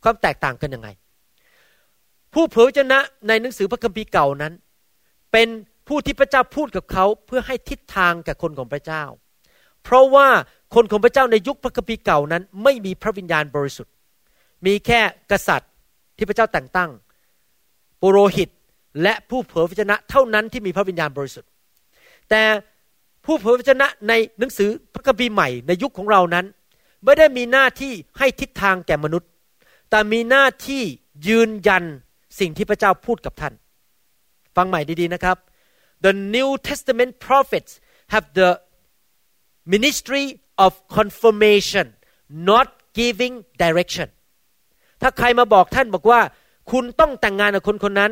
[0.02, 0.88] ความแตกต่างกันยังไง
[2.34, 4.52] ผู้เผยพระวจนะในหนังสือพระคัมภีร์เก่านั้น
[5.32, 5.48] เป็น
[5.88, 9.04] ผู้ที่พระเจ้าพูดกับเขาเพื่อให้ทิศทางกับคนของพระเจ้า
[9.84, 10.28] เพราะว่า
[10.74, 13.92] คนของพระเจ้าในยุคพระคัมภีร์เก่านั้น ไม่มีพระวิญญาณบริสุทธิ์
[14.66, 15.00] มีแค่
[15.30, 15.70] กษัตริย์
[16.16, 16.90] ที่พระเจ้าแต่งตั้ง
[18.02, 18.48] ปุโรหิต
[19.02, 21.50] และผู้เผยพระชนะเท่านั้นที่มีพระวิญญาณบริสุทธิ์
[22.30, 22.42] แต่
[23.24, 26.46] ผู้เผยพระชนะในหนังสือพระคัมภีร์ใหม่ในยุคของเรานั้น
[27.04, 29.28] ไม่ได้มีหน้าที่ให้ทิศทางแก่มนุษย์
[29.90, 30.82] แต่มีหน้าที่
[31.28, 31.84] ยืนยัน
[32.38, 33.54] สิ่งที่พระเจ้าพูดกับท่าน
[34.56, 35.36] ฟังใหม่ดีๆนะครับ
[36.04, 37.72] The New Testament prophets
[38.12, 38.50] have the
[39.74, 40.26] ministry
[40.64, 41.86] of confirmation
[42.50, 42.66] not
[43.00, 44.08] giving direction
[45.02, 46.20] ถ้าใครมาบอกท่านบอกว่า
[46.70, 48.10] คุณต้องแต่งงานกับคนคนนั้น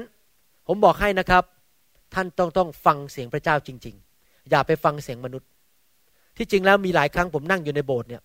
[0.67, 1.45] ผมบอกให้นะครับ
[2.15, 5.49] ท่านต้องต้องฟังเสียงพระเจ้าจริง ๆ อย่าไปฟังเสียงมนุษย์
[6.37, 8.23] ที่จริงแล้วมีหลายครั้งผมนั่งอยู่ในโบสถ์เนี่ย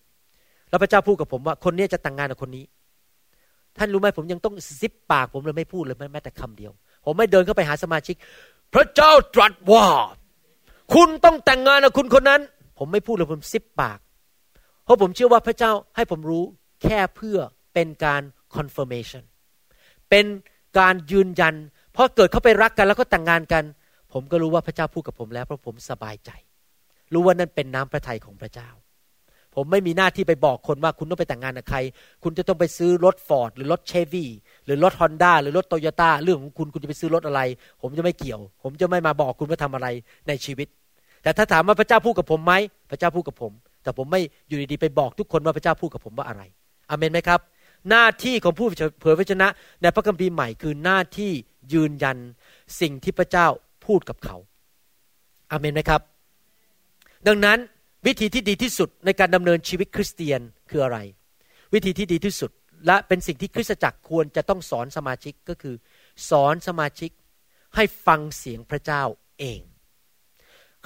[0.68, 2.64] แล้วพระเจ้าพูดกับผมว่าคนนี้จะแต่งงานกับคนนี้
[3.78, 6.72] ท่านรู้ไหมผมยังต้องซิปปากผมเลยไม่พูดเลยแม้แต่คำเดียว
[7.04, 8.16] ผมไม่เดินเข้าไปหาสมาชิก
[8.74, 9.86] พระเจ้าตรัสว่า
[10.94, 12.40] คุณต้องแต่งงานกับคุณคนนั้น
[12.78, 13.98] ผมไม่พูดเลยผมซิปปาก
[14.84, 16.44] เพราะผมเชื่อว่าพระเจ้าให้ผมรู้
[16.82, 17.38] แค่เพื่อ
[17.74, 18.22] เป็นการ
[18.56, 19.22] confirmation
[20.14, 20.32] เป็น
[20.78, 21.54] การยืนยัน
[21.92, 23.64] เพราะเกิดเขาไปรักกันแล้วก็แต่งงานกัน
[24.12, 26.30] ผมก็รู้ว่าพระเจ้าพูดกับผมแล้วเพราะผมสบายใจ
[27.12, 28.68] รู้ว่านั่นเป็นน้ำพระทัยของพระเจ้า
[29.54, 31.78] ผมไม่มีหน้าที่ไปบอกคนว่าคุณต้องไปแต่งงานกับใคร
[32.22, 34.30] คุณจะต้องไปซื้อรถฟอร์ดหรือรถเชฟวี่
[34.64, 37.40] หรือรถฮอนด้าหรือรถโตโยต้าเรื่องของคุณคุณจะไปซื้อรถอะไร
[37.82, 39.88] ผมจะไม่เกี่ยว ผมจะไม่มาบอกคุณว่าทำอะไร
[40.28, 40.68] ในชีวิต
[41.22, 42.54] แต่ถ้าถามว่าพระเจ้าพูดกับผมไหม
[42.90, 43.52] พระเจ้าพูดกับผม
[43.82, 46.42] แต่ผมไม่อยู่ดีๆไปบอกทุกคนว่าพระเจ้าพูดกับผมว่าอะไร
[46.90, 47.40] อเมนไหมครับ
[47.90, 48.68] หน้าที่ของผู้
[49.00, 49.48] เผยพระชนะ
[49.82, 51.32] ในพระคัมภีร์ใหม่คือหน้าที่
[51.72, 52.18] ยืนยัน
[52.80, 53.46] สิ่งที่พระเจ้า
[53.86, 54.36] พูดกับเขา
[55.50, 56.00] อาเมนไหมครับ
[57.26, 57.58] ดังนั้น
[58.06, 60.98] วิธีที่ดีที่สุดในการดำเนินชีวิตคริสเตียนคืออะไร
[61.74, 62.50] วิธีที่ดีที่สุด
[62.86, 65.74] และเป็นสิ่งที่คริสตจักรควรจะต้องสอนสมาชิกก็คือ
[66.30, 67.10] สอนสมาชิก
[67.74, 69.02] ให้ฟังเสียงพระเจ้า
[69.40, 69.60] เอง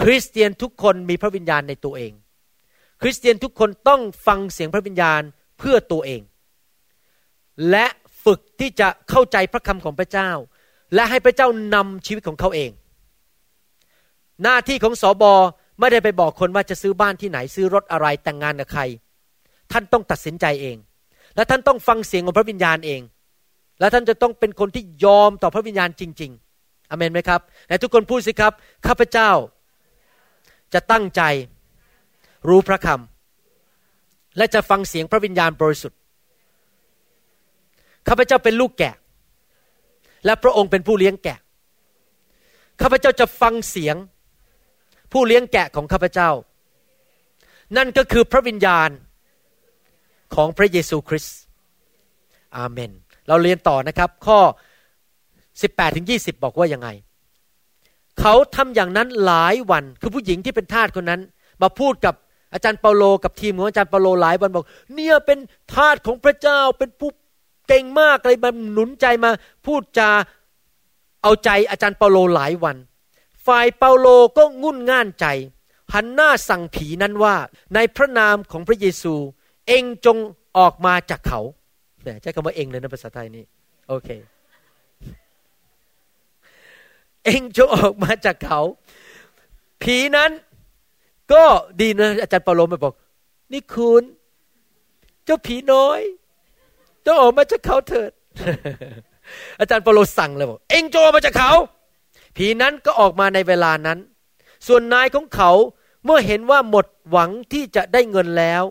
[0.02, 2.12] คริสเตียนทุกคนมีพระวิญญาณในตัวเอง
[3.02, 5.22] คริสเตียนทุกคนต้องฟังเสียงพระวิญญาณ
[5.58, 6.20] เพื่อตัวเอง
[7.70, 7.86] และ
[8.24, 10.30] ฝึกที่จะเข้าใจพระคำของพระเจ้า
[10.94, 12.70] และให้พระเจ้านำชีวิตของเขาเอง
[14.42, 15.32] หน้าที่ของสอบอ
[15.80, 18.82] ไม่ได้ไปบอกคนว่าจะซื้อบ้านที่ไหนซื้อรถอะไรแต่งงานกับใคร
[19.72, 20.76] ท่านต้องตัดสินใจเอง
[21.36, 23.00] และท่านต้องฟังเสียงของพระวิญญาณเอง
[23.80, 26.30] และท่านจะต้องเป็นคนที่ยอมต่อพระวิญญาณจริง
[26.60, 28.52] ๆอเมนไหมครับแต่ทุกคนพูดสิครับ
[28.86, 29.30] ข้าพเจ้า
[30.74, 31.22] จะตั้งใจ
[32.48, 35.97] รู้พระคำและจะฟังเสียงพระวิญญาณบริสุทธิ์
[38.08, 38.94] ข้าพเจ้าเป็นลูกแกะ
[40.24, 41.38] และพระองค์เป็นผู้เลี้ยงแกะ
[42.80, 43.96] ข้าพเจ้าจะฟังเสียง
[45.12, 46.30] ผู้เลี้ยงแกะของข้าพเจ้า
[47.76, 48.90] นั่นก็คือพระวิญญาณ
[50.34, 51.38] ของพระเยซูคริสต์
[52.56, 52.90] อาเมน
[53.28, 54.38] เราเรียนต่อนะครับ ข้อ
[55.18, 56.88] 18ถึง20 บอกว่ายังไง
[58.20, 61.20] เขาทำอย่างนั้นหลายวัน คือผู้หญิงที่เป็นทาสคนนั้น
[61.62, 62.14] มาพูดกับ
[62.52, 65.38] อาจารย์เปาโลกับทีมของอาจารย์เปาโลหลายวันบอก เนี่ยเป็น
[65.74, 67.10] ทาสของพระเจ้าเป็นผู้
[67.68, 69.30] เก่งมากอะไรมาหนุนใจมา
[69.66, 70.10] พูดจา
[71.22, 72.76] เอาใจอาจารย์เปาโลหลายวัน
[73.46, 74.06] ฝ่ายเปาโล
[74.36, 75.26] ก็งุ่นง่านใจ
[75.94, 77.34] หันหน้าสั่งผีนั้นว่า
[77.74, 79.14] ในพระนามของพระเยซู
[79.68, 80.16] เองจง
[80.58, 81.40] ออกมาจากเขา
[82.22, 83.44] ใช้คำว่าเองเลยนะภาษาไทยนี่
[83.88, 84.08] โอเค
[87.24, 88.60] เองจงออกมาจากเขา
[89.82, 90.30] ผีนั้น
[91.32, 91.44] ก็
[91.80, 92.94] ดีนะอาจารย์เปาโลมาบอก
[93.52, 94.02] นี่คุณ
[95.24, 96.00] เจ้าผีน้อย
[97.08, 98.10] จงออกมาจากเขาเถิด
[99.58, 101.52] อาจารย์เปโลสั่งเลยบอกเอ็งจงออกมาจากเขา
[102.36, 103.98] ผีนั้นก็ออกมาในเวลานั้น
[104.66, 105.50] ส่วนนายของเขา
[106.04, 108.62] เมื่อเห็นว่าหมดหวังที่จะได้เงินแล้ว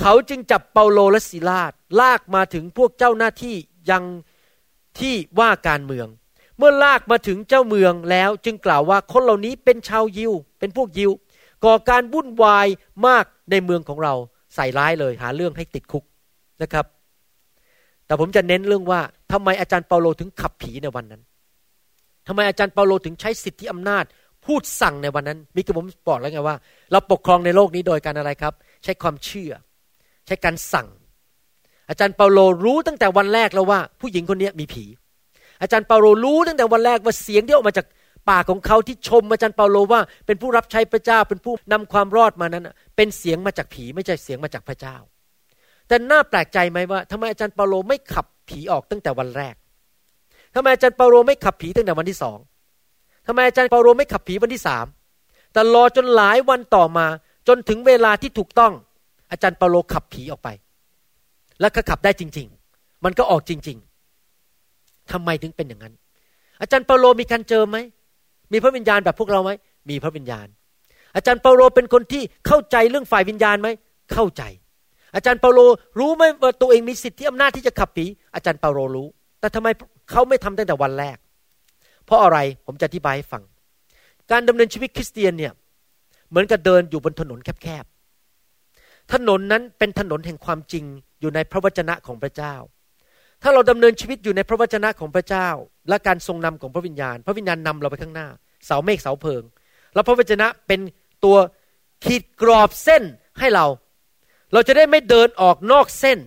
[0.00, 3.56] เขาจึงจับเปาโลและศิลาดลากมาถึงพวกเจ้าหน้าที่
[3.90, 4.04] ยัง
[4.98, 6.06] ที่ว่าการเมือง
[6.58, 11.10] เมื่อลากมาถึงเจ้าเมืองแล้วจึงกล่าวว่าคนเหล่านี้เป็นชาวยิว เป็นพวกยิว
[11.64, 12.66] ก่อการวุ่นวาย
[13.06, 14.14] มากในเมืองของเรา
[14.54, 16.04] ใส่ร้ายเลยหาเรื่องให้ติดคุก
[16.62, 16.86] นะครับ
[18.06, 19.00] แต่ผมจะเน้นเรื่องว่า
[19.32, 21.22] ทำไมอาจารย์เปาโลถึงขับผีในวันนั้น
[22.26, 24.04] ทำไมอาจารย์เปาโลถึงใช้สิทธิอำนาจ
[24.46, 26.56] พูดสั่งในวันนั้นมีกระผมบอกแล้วไงว่า
[26.92, 29.52] เราปกครองในโลกนี้โดยการอะไรครับ ใช้ความเชื่อ
[30.26, 30.88] ใช้การสั่ง
[31.88, 34.84] อาจารย์เปาโลรู้ตั้งแต่วันแรกแล้วว่า ผู้หญิงคนนี้มีผี
[35.62, 37.86] อาจารย์เปาโลรู้ตั้งแต่วันแรกว่าเสียงที่ออกมาจาก
[38.30, 44.96] ปากของเขาที่ชมอาจารย์เปาโลว่า เป็นผู้รับใช้พระเจ้าเป็นผู้นำความรอดมานั้น เป็นเสียงมาจากผีไม่ใช่เสียงมาจากพระเจ้า
[45.88, 49.54] แต่น่าแปลกใจไหมว่าทำไมอาจารย์เปาโลไม่ขับผีออกตั้งแต่วันแรก
[50.54, 52.38] ทำไมอาจารย์เปาโลไม่ขับผีตั้งแต่วันที่สอง
[53.26, 54.86] ทำไมอาจารย์เปาโลไม่ขับผีวันที่สาม
[55.52, 57.06] แต่รอจนหลายวันต่อมา
[57.48, 58.72] จนถึงเวลาที่ถูกต้อง
[59.30, 60.48] อาจารย์เปาโลขับผีออกไป
[61.60, 63.78] แล้วก็ขับได้จริง ๆ มันก็ออกจริง
[64.44, 65.94] ๆทำไมถึงเป็นอย่างนั้น
[66.60, 67.76] อาจารย์เปาโลมีการเจอไหม
[68.52, 69.50] มีพระวิญญาณแบบพวกเราไหม
[69.90, 70.46] มีพระวิญญาณ
[71.14, 73.68] อาจารย์เปาโลเป็นคนที่เข้าใจเรื่องฝ่ายวิญญาณไหม
[74.12, 74.42] เข้าใจ
[75.14, 75.60] อาจารย์เปาโล
[75.98, 79.08] รู้ไหมว่าตัวเองมีสิทธิอำนาจที่จะขับผี อาจารย์เปาโลรู้
[79.40, 79.68] แต่ทำไม
[80.10, 81.16] เขาไม่ทำตั้งแต่วันแรก
[82.06, 83.42] เพราะอะไรผมจะอธิบายให้ฟัง
[84.30, 85.52] การดำเนินชีวิตคริสเตียนเนี่ย
[86.30, 90.84] เหมือนกับเดินอยู่บนถนนแคบๆ ถนนนั้นเป็นถนนแห่งความจริง
[91.20, 92.54] อยู่ในพระวจนะของพระเจ้า
[93.42, 95.48] ถ้าเราดำเนินชีวิตอยู่ในพระวจนะของพระเจ้า
[95.88, 98.28] และการทรงนำของพระวิญญาณ พระวิญญาณนำเราไปข้างหน้า
[98.66, 99.42] เสาเมฆเสาเพิง
[99.94, 100.80] แล้วพระวจนะเป็น
[101.24, 101.36] ตัว
[102.04, 103.02] ขีดกรอบเส้น
[103.38, 103.66] ให้เรา
[104.54, 106.18] เราจะได้ไม่เดินออกนอกเส้น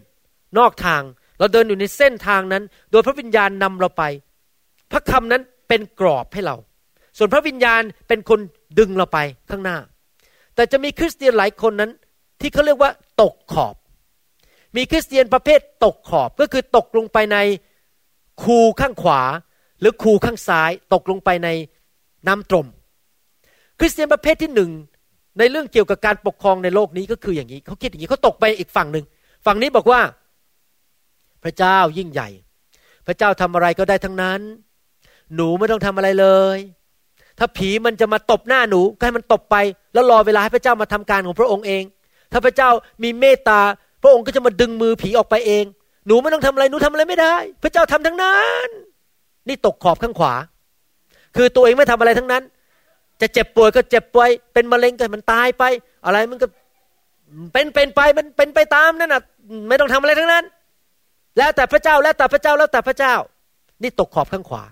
[0.57, 1.01] นอกทาง
[1.39, 4.03] เราเดินอยู่ในเส้นทางนั้น โดยพระวิญญาณนำเราไป
[4.91, 6.55] พระคำนั้นเป็นกรอบให้เรา
[7.17, 8.39] ส่วนพระวิญญาณเป็นคน
[8.79, 9.19] ดึงเราไป
[9.49, 9.77] ข้างหน้า
[10.55, 11.91] แต่จะมีคริสเตียนหลายคนนั้น
[12.41, 13.75] ที่เขาเรียกว่า ตกขอบ
[14.75, 17.37] มีคริสเตียนประเภทตกขอบก็คือตกลงไปใน
[18.43, 19.21] คูข้างขวา
[19.79, 21.49] หรือคูข้างซ้าย ตกลงไปใน
[22.27, 22.67] น้ำตรม
[23.79, 24.71] คริสเตียนประเภทที่หนึ่ง
[25.37, 29.05] ในเรื่องเกี่ยวกับการปกครองในโลกนี้ก็คืออย่างนี้เขาคิดอย่างนี้เขาตกไปอีกฝั่งหนึ่ง
[29.45, 30.01] ฝั่งนี้บอกว่า
[31.43, 32.29] พระเจ้ายิ่งใหญ่
[33.07, 34.39] พระเจ้าทำอะไรก็ได้ทั้งนั้น
[35.35, 36.57] หนูไม่ต้องทำอะไรเลย
[37.39, 39.55] ถ้าผีมันจะมาตบหน้าหนูก็ให้มันตบไป
[39.93, 41.83] แล้วรอเวลาให้พระเจ้ามาทำการของพระองค์เอง
[42.31, 42.69] ถ้าพระเจ้า
[43.03, 43.61] มีเมตตา
[44.03, 45.65] พระองค์ก็จะมาดึงมือผีออกไปเอง
[46.07, 48.67] หนูไม่ต้องทำอะไรหนูทำอะไรไม่ได้ พระเจ้าทำทั้งนั้น
[49.47, 50.33] นี่ตกขอบข้างขวา
[51.35, 52.43] คือตัวเองไม่ทำอะไรทั้งนั้น
[53.21, 55.63] จะเจ็บป่วยก็เจ็บป่วยเป็นมะเร็งก็มันตายไป
[56.05, 56.47] อะไรมันก็
[57.53, 59.21] เป็นเป็นไปมันเป็นไปตามนั่นน่ะ
[59.67, 60.45] ไม่ต้องทำอะไรทั้งนั้น
[61.37, 63.13] แล้วแต่พระเจ้าแล้วแต่พระเจ้าแล้วแต่พระเจ้า
[63.83, 64.63] นี่ตกขอบข้างขวา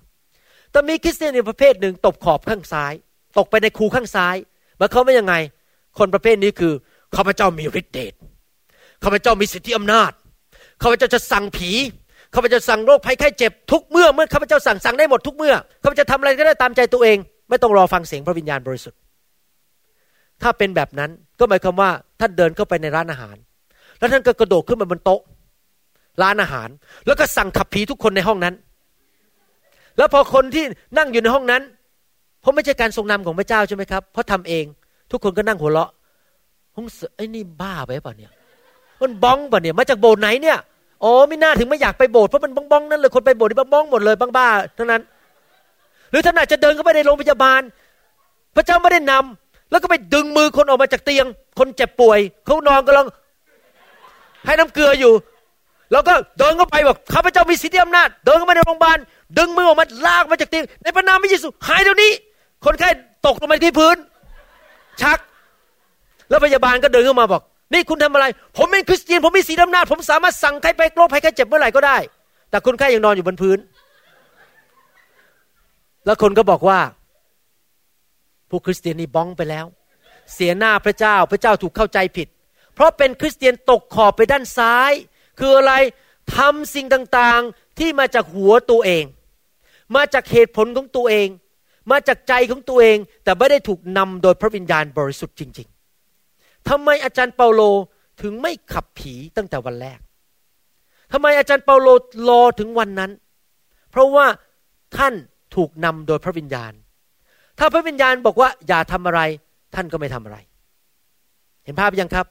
[0.72, 2.94] แต่มีคริสเตียนอีกประเภทหนึ่งตกขอบข้างซ้าย
[3.38, 4.36] ตกไปในคูข้างซ้าย
[4.80, 5.36] มื่อเขาไม่ยังไง
[5.98, 6.74] คนประเภทนี้คือ
[7.16, 8.14] ข้าพเจ้ามีฤทธิ์เดช
[9.04, 10.12] ข้าพเจ้ามีสิทธิอำนาจ
[10.82, 11.72] ข้าพเจ้าจะสั่งผี
[12.34, 17.18] ข้าพเจ้าสั่งโรคภัยไข้เจ็บทุกเมื่อเมื่อข้าพเจ้าสั่งสั่งได้หมดทุกเมื่อข้าพเจ้าทำอะไรก็ได้ตามใจตัวเอง
[17.50, 19.00] ไม่ต้องรอฟังเสียงพระวิญญาณบริสุทธิ์
[20.42, 21.90] ถ้าเป็นแบบนั้นก็หมายความว่า
[22.20, 23.36] ท่านเดินเข้าไปในร้านอาหาร
[24.00, 25.22] แล้วท่านก็กระโดดขึ้นมาบนโต๊ะ
[26.22, 26.70] ร้านอาหาร
[27.06, 28.56] แล้วก็สั่งขับผีทุกคนในห้องนั้น
[29.98, 30.66] แล้วพอคนที่
[30.98, 31.62] นั่งอยู่ในห้องนั้น
[32.42, 34.66] เพราะไม่ใช่การทรงนำของพระเจ้าใช่ไหมครับเพราะทำเอง
[35.12, 35.92] ทุกคนก็นั่งหัวเราะ
[36.76, 38.32] ห้องไอ้นี่บ้าไปป่ะเนี่ย
[39.02, 40.58] มันบ้องป่ะเนี่ยมาจากโบสถ์ไหนเนี่ย
[41.04, 45.02] อ๋อไม่น่าถึงไม่อยากไปโบสถ์เพราะมันบ้องบ้องนั่นเลยคนไปโบสถ์นี่บ้องหมดเลยบ้างบ้าทั้งนั้น
[46.16, 47.62] รือท่านอาจจะเดินเข้าไปในโรงพยาบาล
[48.56, 51.26] พระเจ้าไม่ได้นำแล้วก็ไปดึงมือคนออกมาจากเตียง
[51.60, 53.08] คนเจ็บป่วยเขานอนกำลัง
[54.46, 55.14] ให้น้ำเกลืออยู่
[55.92, 58.98] แล้วก็เดินเข้าไปบอกข้าพเจ้ามีสิทธิอำนาจ เดินเข้ามาในโรงพยาบาล
[59.38, 62.12] ดึงมือออกมาลากมาจากเตียง ในพระนามพระเยซูหายเดี๋ยวนี้
[62.66, 62.90] คนไข้
[63.26, 63.98] ตกลงมาที่พื้น
[65.02, 65.20] ชัก
[66.30, 67.42] แล้วพยาบาลก็เดินเข้ามาบอก
[67.74, 68.26] นี่คุณทำอะไร
[68.58, 71.98] ผมเป็นคริสเตียนผมมีสีอำนาจผมสามารถสั่งใครไปโรคภัยแค่เจ็บเมื่อไหร่ก็ได้
[72.50, 73.58] แต่คนไข้ยังนอนอยู่บนพื้น
[76.06, 76.80] แล้วคนก็บอกว่า
[78.50, 79.66] ผู้คริสเตียนนี่บ้องไปแล้ว
[80.34, 82.28] เสียหน้าพระเจ้าพระเจ้าถูกเข้าใจผิด
[82.74, 84.92] เพราะเป็นคริสเตียนตกขอบไปด้านซ้าย
[85.40, 85.74] คืออะไร
[86.38, 89.06] ทำสิ่งต่างๆที่มาจากหัวตัวเอง
[89.96, 91.28] มาจากเหตุผลของตัวเอง
[91.92, 95.68] มาจากใจของตัวเอง แต่ไม่ได้ถูกนำโดยพระวิญญาณบริสุทธิ์จริง
[96.18, 97.62] ๆทำไมอาจารย์เปาโล
[98.22, 100.00] ถึงไม่ขับผีตั้งแต่วันแรก
[101.12, 101.88] ทำไมอาจารย์เปาโล
[102.30, 103.12] รอถึงวันนั้น
[103.92, 104.26] เพราะว่า
[104.98, 105.14] ท่าน
[105.56, 106.74] ถูกนำโดยพระวิญญาณ
[107.60, 109.22] ถ้าพระวิญญาณบอกว่าอย่าทำอะไร
[109.76, 110.38] ท่านก็ไม่ทำอะไร
[111.66, 112.26] เห็นภาพยังครับ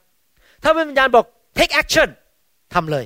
[0.62, 1.26] ถ้าพระวิญญาณบอก
[1.58, 2.08] take action
[2.74, 3.04] ทำเลย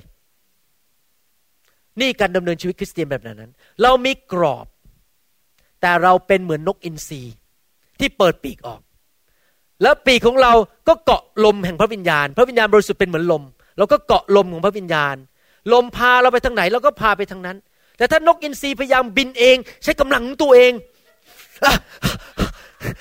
[2.01, 3.53] นี่การดำเนินชีวิตคริสเตียนแบบนั้น
[3.83, 4.67] เรามีกรอบ
[5.81, 7.23] แต่เราเป็นเหมือนนกอินทรี
[8.01, 8.81] ที่เปิดปีกออก
[9.83, 10.53] แล้วปีกของเรา
[10.89, 13.43] ก็เกาะลมแห่งพระวิญญาณ พระวิญญาณบริสุทธิ์เป็นเหมือนลม
[13.79, 15.17] เราก็เกาะลมของพระวิญญาณ
[15.73, 17.57] ลมพาเราไปทางไหนเราก็พาไปทางนั้น
[17.99, 20.73] แต่ถ้านกอินทรีพยายามบินเอง ใช้กำลังของตัวเอง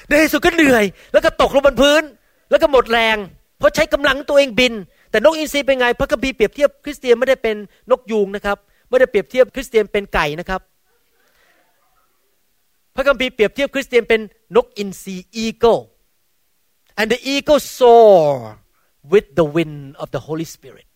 [0.08, 2.04] ในที่สุดก็เหนื่อย แล้วก็ตกลงบนพื้น
[2.50, 3.18] แล้วก็หมดแรง
[3.58, 4.74] เพราะใช้กำลังตัวเองบิน
[5.12, 7.56] แต่นกอินทรีเป็นไง พระคัมภีร์เปรียบเทียบคริสเตียนไม่ได้เป็น
[7.91, 8.58] นกยูงนะครับ
[8.89, 10.62] ไม่ได้เปรียบเทียบคริสเตียนเป็นไก่นะครับ
[12.95, 14.22] พระคัมภีร์เปรียบเทียบคริสเตียนเป็น
[14.56, 15.82] นกอินทรี eagle
[17.00, 18.24] and the eagle soar
[19.12, 20.86] with the wind of the Holy Spirit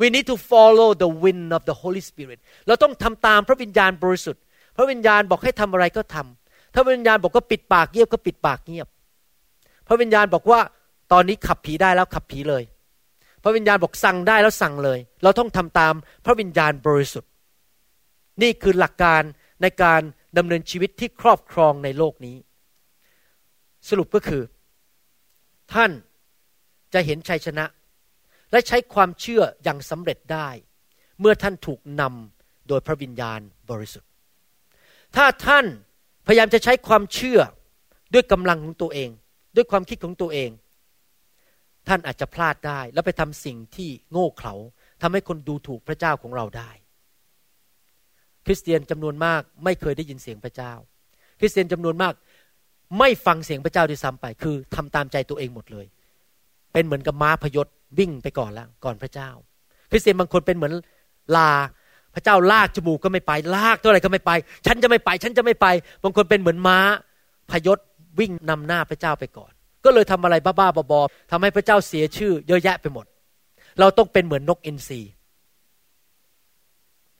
[0.00, 4.42] we need to follow the wind of the Holy Spirit เราต้องทำตามพระวิญญาณบริสุทธิ์
[4.76, 8.88] พระวิญญาณบอกให้ทำอะไรก็ทำถ้าพระวิญญาณบอกก็ปิดปากเงียบก็ปิดปากเงียบ
[9.88, 10.60] พระวิญญาณบอกว่า
[11.12, 12.62] ตอนนี้ขับผีได้แล้วขับผีเลย
[13.42, 15.94] พระวิญญาณบอกสั่งได้แล้วสั่งเลย เราต้องทำตาม
[16.24, 17.30] พระวิญญาณบริสุทธิ์
[18.42, 19.22] นี่คือหลักการ
[19.62, 20.00] ในการ
[20.38, 22.36] ดำเนินชีวิตที่ครอบครองในโลกนี้
[23.88, 24.42] สรุปก็คือ
[25.72, 25.90] ท่าน
[26.94, 27.64] จะเห็นชัยชนะ
[28.52, 30.48] และใช้ความเชื่ออย่างสำเร็จได้
[31.20, 33.40] เมื่อท่านถูกนำโดยพระวิญญาณ
[33.70, 34.10] บริสุทธิ์
[35.16, 35.66] ถ้าท่าน
[36.26, 37.40] พยายามจะใช้ความเชื่อ
[38.14, 39.10] ด้วยกำลังของตัวเอง
[39.56, 40.50] ด้วยความคิดของตัวเอง
[41.88, 44.54] ท่านอาจจะพลาดได้ แล้วไปทำสิ่งที่โง่เขลา
[45.02, 46.70] ทำให้คนดูถูกพระเจ้าของเราได้
[48.46, 50.72] คริสเตียนจำนวนมากไม่เคยได้ยินเสียงพระเจ้า
[51.40, 52.14] คริสเตียนจำนวนมาก
[52.98, 55.86] ไม่ฟังเสียงพระเจ้าด้วยซ้ำไป คือทำตามใจตัวเองหมดเลย
[56.72, 57.66] เป็นเหมือนกับม้าพยศ
[57.98, 59.30] วิ่งไปก่อนแล้วก่อนพระเจ้า
[59.90, 60.72] คริสเตียนบางคนเป็นเหมือน
[61.36, 61.50] ลา
[62.14, 64.32] พระเจ้าลากจมูกก็ไม่ไป ลากตัวอะไรก็ไม่ไป
[64.66, 65.66] ฉันจะไม่ไป ฉันจะไม่ไป
[66.02, 66.78] บางคนเป็นเหมือนม้า
[67.50, 67.78] พยศ
[68.20, 69.52] วิ่งนำหน้าพระเจ้าไปก่อน
[69.84, 73.06] ก็เลยทำอะไรบ้าๆบอๆทำให้พระเจ้าเสียชื่อ เยอะแยะไปหมด
[73.80, 75.00] เราต้องเป็นเหมือนนกอินทรี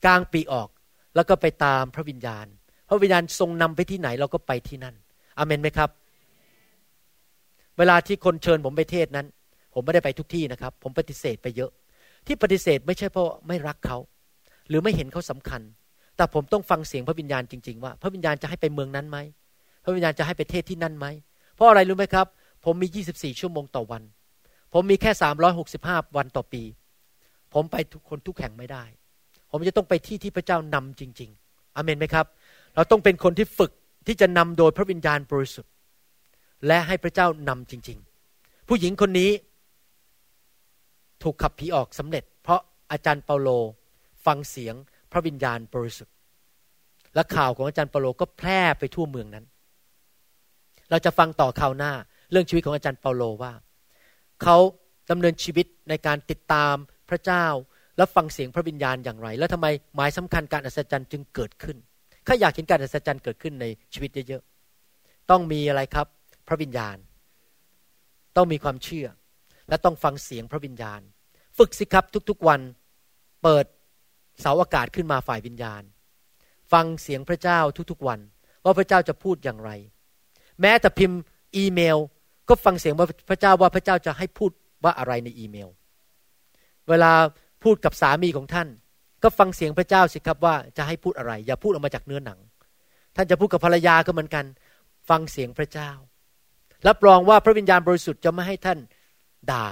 [0.04, 0.68] กลางปีออก
[1.14, 2.46] แล้วก็ไปตามพระวิญญาณ
[2.88, 4.94] พระวิญญาณทรงนำไปที่ไหนเราก็ไปที่นั่น
[5.38, 5.90] อเมนไหมครับ
[7.78, 9.26] เวลาที่คนเชิญผมไปเทศนั้น
[9.80, 11.70] ผมไม่ได้ไปทุกที่นะครับ ผมปฏิเสธไปเยอะ
[12.26, 13.98] ที่ปฏิเสธไม่ใช่เพราะไม่รักเขา
[14.68, 15.62] หรือไม่เห็นเขาสำคัญ
[16.16, 19.18] แต่ผมต้องฟังเสียงพระวิญญาณจริง ๆ ว่า พระวิญญาณจะให้ไปเมืองนั้นไหม
[19.84, 21.06] พระวิญญาณจะให้ไปเทศที่นั่นไหม
[21.54, 22.26] เพราะอะไรรู้ไหมครับ
[22.64, 24.02] ผมมี 24 ชั่วโมงต่อวัน
[24.72, 25.10] ผมมีแค่
[25.64, 26.62] 365 วันต่อปี
[27.54, 28.84] ผมไปทุกคนทุกแห่งไม่ได้
[29.50, 32.26] ผมจะต้องไปที่ที่พระเจ้านำจริง ๆ อเมนไหมครับ
[32.74, 33.72] เราต้องเป็นคนที่ฝึก
[34.06, 35.72] ที่จะนำโดยพระวิญญาณบริสุทธิ์
[36.66, 39.30] และให้พระเจ้านำจริง ๆ ผู้หญิงคนนี้
[41.22, 42.60] ถูกขับผีออกสำเร็จ เพราะ
[42.92, 43.48] อาจารย์เปาโล
[44.26, 44.74] ฟังเสียง
[45.12, 46.14] พระวิญญาณบริสุทธิ์
[47.14, 49.44] และข่าวของอาจารย์เปาโลก็แพร่ไปทั่วเมืองนั้น
[50.90, 51.92] เราจะฟังต่อข่าวหน้า
[52.30, 53.52] เรื่องชีวิตของอาจารย์เปาโลว่า
[54.42, 54.56] เขา
[55.10, 56.74] ดำเนินชีวิตในการติดตาม
[57.10, 57.46] พระเจ้า
[57.96, 61.76] และฟังเสียงพระวิญญาณอย่างไร แล้วทำไมหมายสำคัญการอัศจรรย์จึงเกิดขึ้น
[62.26, 66.06] ข้าอยากเห็นการอัศจรรย์เกิดขึ้นในชีวิตเยอะๆต้องมีอะไรครับ
[66.48, 66.96] พระวิญญาณ
[68.36, 69.06] ต้องมีความเชื่อ
[69.68, 71.00] และต้องฟังเสียงพระวิญญาณ
[71.58, 72.60] ฝึกสิครับทุกๆวัน
[73.42, 73.66] เปิด
[74.40, 75.82] เสาอากาศขึ้นมาฝ่ายวิญญาณ
[76.72, 77.58] ฟังเสียงพระเจ้า
[77.90, 78.20] ทุกๆวัน
[78.64, 79.70] ว่าพระเจ้าจะพูดอย่างไร
[80.60, 81.20] แม้แต่พิมพ์
[81.56, 81.98] อีเมล
[82.48, 84.50] ก็ฟังเสียงว่าพระเจ้าว่าพระเจ้าจะให้พูด
[84.84, 85.68] ว่าอะไรในอีเมล
[86.88, 87.12] เวลา
[87.64, 88.68] พูดกับสามีของท่าน
[89.22, 92.38] ก็ฟังเสียงพระเจ้าสิครับว่าจะให้พูดอะไร อย่าพูดออกมาจากเนื้อหนัง
[93.16, 94.44] ท่านจะพูดกับภรรยาก็เหมือนกัน
[95.08, 95.90] ฟังเสียงพระเจ้า
[96.88, 98.78] รับรองว่าพระวิญญาณบริสุทธิ์จะไม่ให้ท่าน
[99.52, 99.66] ด่า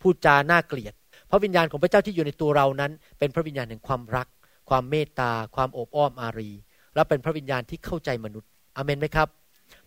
[0.00, 0.94] พูดจาน่าเกลียด
[1.30, 4.26] พระวิญญาณของพระเจ้าที่อยู่ในตัวเรานั้น เป็นพระวิญญาณแห่งความรัก
[4.68, 6.50] ความเมตตา ความโอบอ้อมอารี
[6.94, 9.28] และเป็นพระวิญญาณที่เข้าใจมนุษย์อเมนไหมครับ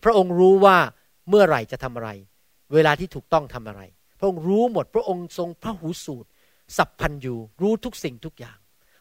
[0.04, 0.78] พระองค์รู้ว่า
[1.30, 2.10] เมื่อไหร่จะทำอะไร
[2.74, 3.82] เวลาที่ถูกต้องทำอะไร
[4.20, 6.30] พระองค์รู้หมด พระองค์ทรงพระหูสูตร
[6.78, 8.58] สัพพันยูรู้ทุกสิ่งทุกอย่าง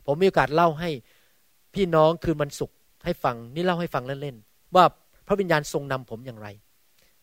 [0.07, 0.91] ผมมีโอกาสเล่าให้
[1.75, 2.71] พี่น้องคืนมันสุข
[3.05, 4.85] ให้ฟังนี่เล่าให้ฟังเล่นๆว่า
[5.27, 6.49] พระวิญญาณทรงนำผมอย่างไร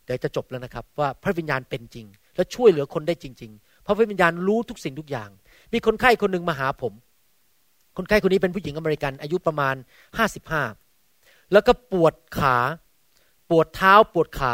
[0.06, 5.29] เดี๋ยวจะจบแล้วนะครับว่าพระวิญญาณเป็นจริง และช่วยเหลือคนได้จริงๆเพราะพระวิญญาณรู้ทุกสิ่งทุกอย่าง
[5.73, 6.93] มีคนไข้คนหนึ่งมาหาผม
[7.97, 9.75] คนไข้คนนี้เป็นผู้หญิงอเมริกันอายุประมาณ
[10.17, 10.63] ห้าสิบห้า
[11.51, 12.57] แล้วก็ปวดขา
[13.49, 14.53] ปวดเท้าปวดขา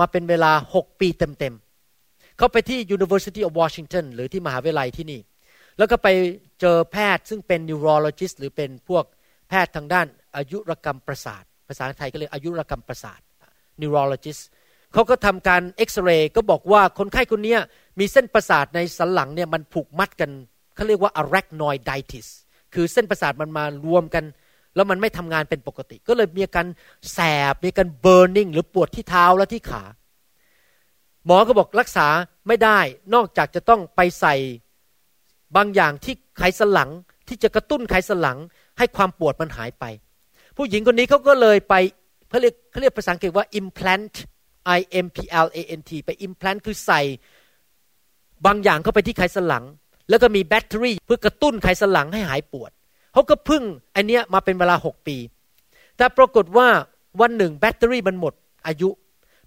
[0.00, 5.20] มาเป็นเวลาหกปีเต็มๆเขาไปที่ University of Washington หรือที่มหาวิทยาลัยที่นี่
[5.78, 6.08] แล้วก็ไป
[6.60, 9.04] เจอแพทย์ซึ่งเป็น neurologist หรือเป็นพวก
[9.48, 10.06] แพทย์ทางด้าน
[10.36, 13.20] อายุรกรรมประสาท ภาษาไทยก็เรียกอายุรกรรมประสาท
[13.80, 14.42] neurologist
[14.92, 17.56] เขาก็ทำการเอ็กซเรย์ก็บอกว่าคนไข้คนนี้
[17.98, 20.30] มีเส้นประสาทในสันหลังเนี่ยมันผูกมัดกัน
[20.74, 22.28] เขาเรียกว่า arachnoiditis
[22.74, 24.24] คือเส้นประสาทมันมารวมกัน
[24.74, 26.66] แล้วมันไม่ทำงานเป็นปกติ ก็เลยมีการ
[27.12, 27.18] แส
[27.52, 29.84] บมีการ burning หรือปวดที่เท้าและที่ขา
[31.26, 32.06] หมอก็บอกรักษา
[32.48, 32.78] ไม่ได้
[33.14, 34.34] นอกจากจะต้องไปใส่
[35.56, 36.90] บางอย่างที่ไขสันหลัง
[37.28, 38.38] ที่จะกระตุ้นไขสันหลัง
[38.78, 39.84] ให้ความปวดมันหายไป
[40.56, 41.74] ผู้หญิงคนนี้เขาก็เลยไป
[42.28, 44.14] เขาเรียกเขาเรียกภาษาอังกฤษว่า implant
[44.78, 47.00] I M P L A N T ไป implant คือใส่
[48.46, 49.64] บางอย่างเข้าไปที่ไขสันหลัง
[50.08, 52.70] แล้วก็มีแบตเตอรี่เพื่อกระตุ้นไขสันหลังให้หายปวด
[53.12, 53.62] เขาก็พึ่ง
[53.96, 55.16] อันเนี้ยมาเป็นเวลาหกปี
[55.96, 56.68] แต่ปรากฏว่า
[57.20, 58.34] วันหนึ่งแบตเตอรี่มันหมด
[58.66, 58.88] อายุ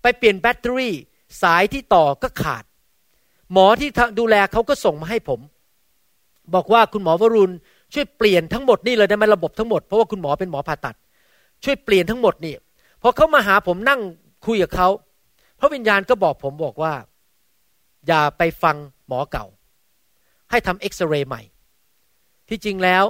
[0.01, 0.93] ไปเปลี่ยนแบตเตอรี่
[1.41, 2.64] สายที่ต่อก็ขาด
[3.53, 3.89] หมอที่
[4.20, 5.39] ดูแลเขาก็ส่งมาให้ผม
[6.53, 7.53] บอกว่าคุณหมอวรุณ
[7.93, 10.95] ช่วยเปลี่ยนทั้งหมดนี่เลยได้ไหมระบบทั้งหมดเพราะว่าคุณหมอเป็นหมอผ่าตัด
[11.64, 12.55] ช่วยเปลี่ยนทั้งหมดนี่
[13.01, 14.01] พอเขามาหาผมนั่ง
[14.46, 14.88] คุยกับเขา
[15.60, 16.94] พระวิญญาณก็บอกผมบอกว่า
[18.08, 18.76] อย่าไปฟัง
[19.08, 19.46] หมอเก่า
[20.50, 21.41] ให้ทำเอ็กซเรย์ใหม่
[22.50, 23.04] ที่จริงแล้ว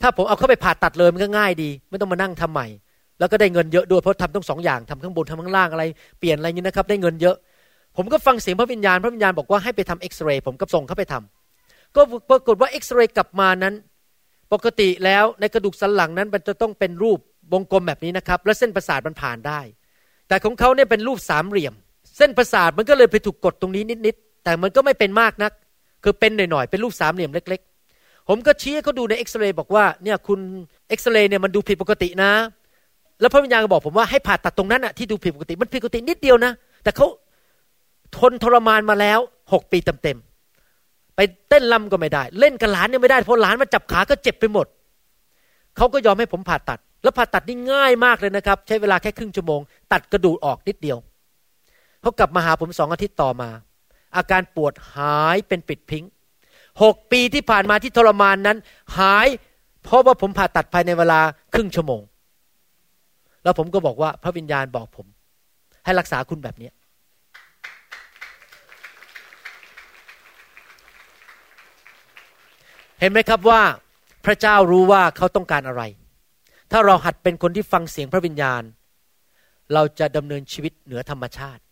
[0.00, 2.66] ถ้าผมเอาเข้าไปผ่าตัดเลยมันก็ง่ายดี ไม่ต้องมานั่งทำใหม่
[3.18, 5.84] แล้วก็ได้เงินเยอะด้วยเพราะทำต้องสองอย่างทำข้างบนทำข้างล่างอะไร
[6.18, 7.36] เปลี่ยนอะไรนี้นะครับ ได้เงินเยอะ
[7.96, 12.00] ผมก็ฟังเสียงพระวิญญาณ พระวิญญาณบอกว่าให้ไปทำเอ็กซเรย์ผมก็ส่งเข้าไปทำก็
[12.30, 13.74] ปรากฏว่าเอ็กซเรย์กลับมานั้น
[14.52, 17.18] ปกติแล้วในกระดูกสันหลังนั้นมันจะต้องเป็นรูป
[17.52, 19.60] วงกลมแบบนี้นะครับ แล้วเส้นประสาทมันผ่านได้
[20.28, 21.74] แต่ของเขาเนี่ยเป็นรูปสามเหลี่ยม
[22.16, 25.52] เส้นประสาทมันก็เลยไปถูกกดตรงนี้นิดๆแต่มันก็ไม่เป็นมากนัก
[26.04, 27.60] คือเป็นหน่อยๆเป็นรูปสามเหลี่ยมเล็ก
[27.94, 30.40] ๆ ผมก็ชี้ให้เขาดูในเอ็กซเรย์บอกว่าเนี่ยคุณ
[30.88, 32.30] เอ็กซเรย์เนี่ยมันดูผิดปกตินะ
[33.20, 36.52] แล้วพระวิญญาณก็บอกผมว่าให้ผ่าตัดตรงนั้นอะที่ดูผิดปกติมันผิดปกตินิดเดียวนะ
[36.82, 37.06] แต่เขา
[38.16, 39.18] ทนทรมานมาแล้ว
[39.52, 44.66] หกปีเต็มๆไปเต้นลำก็ไม่ได้ เล่นกับหลานเนี่ยไม่ได้เพราะหลานมาจับขาก็เจ็บไปหมด
[45.76, 49.60] เขาก็ยอมให้ผมผ่าตัด แล้วผ่าตัดนี่ง่ายมากเลยนะครับ ใช้เวลาแค่ครึ่งชั่วโมง
[49.92, 50.98] ตัดกระดูกออกนิดเดียว
[52.02, 53.50] เขากลับมาหาผมสองอาทิตย์ต่อมา
[54.16, 56.04] อาการปวดหายเป็นปิดพิง
[56.82, 58.58] หกปีที่ผ่านมาที่ทรมานนั้น
[58.98, 59.26] หาย
[59.82, 61.20] เพราะว่าผมผ่าตัดภายในเวลา
[61.54, 62.02] ครึ่งชั่วโมง
[63.44, 65.06] แล้วผมก็บอกว่าพระวิญญาณบอกผม
[65.84, 66.70] ให้รักษาคุณแบบนี้
[73.00, 73.60] เห็นไหมครับว่า
[74.24, 75.82] พระเจ้ารู้ว่าเขาต้องการอะไร
[76.72, 78.62] ถ้าเราหัดเป็นคนที่ฟังเสียงพระวิญญาณ
[79.74, 81.62] เราจะดำเนินชีวิตเหนือธรรมชาติ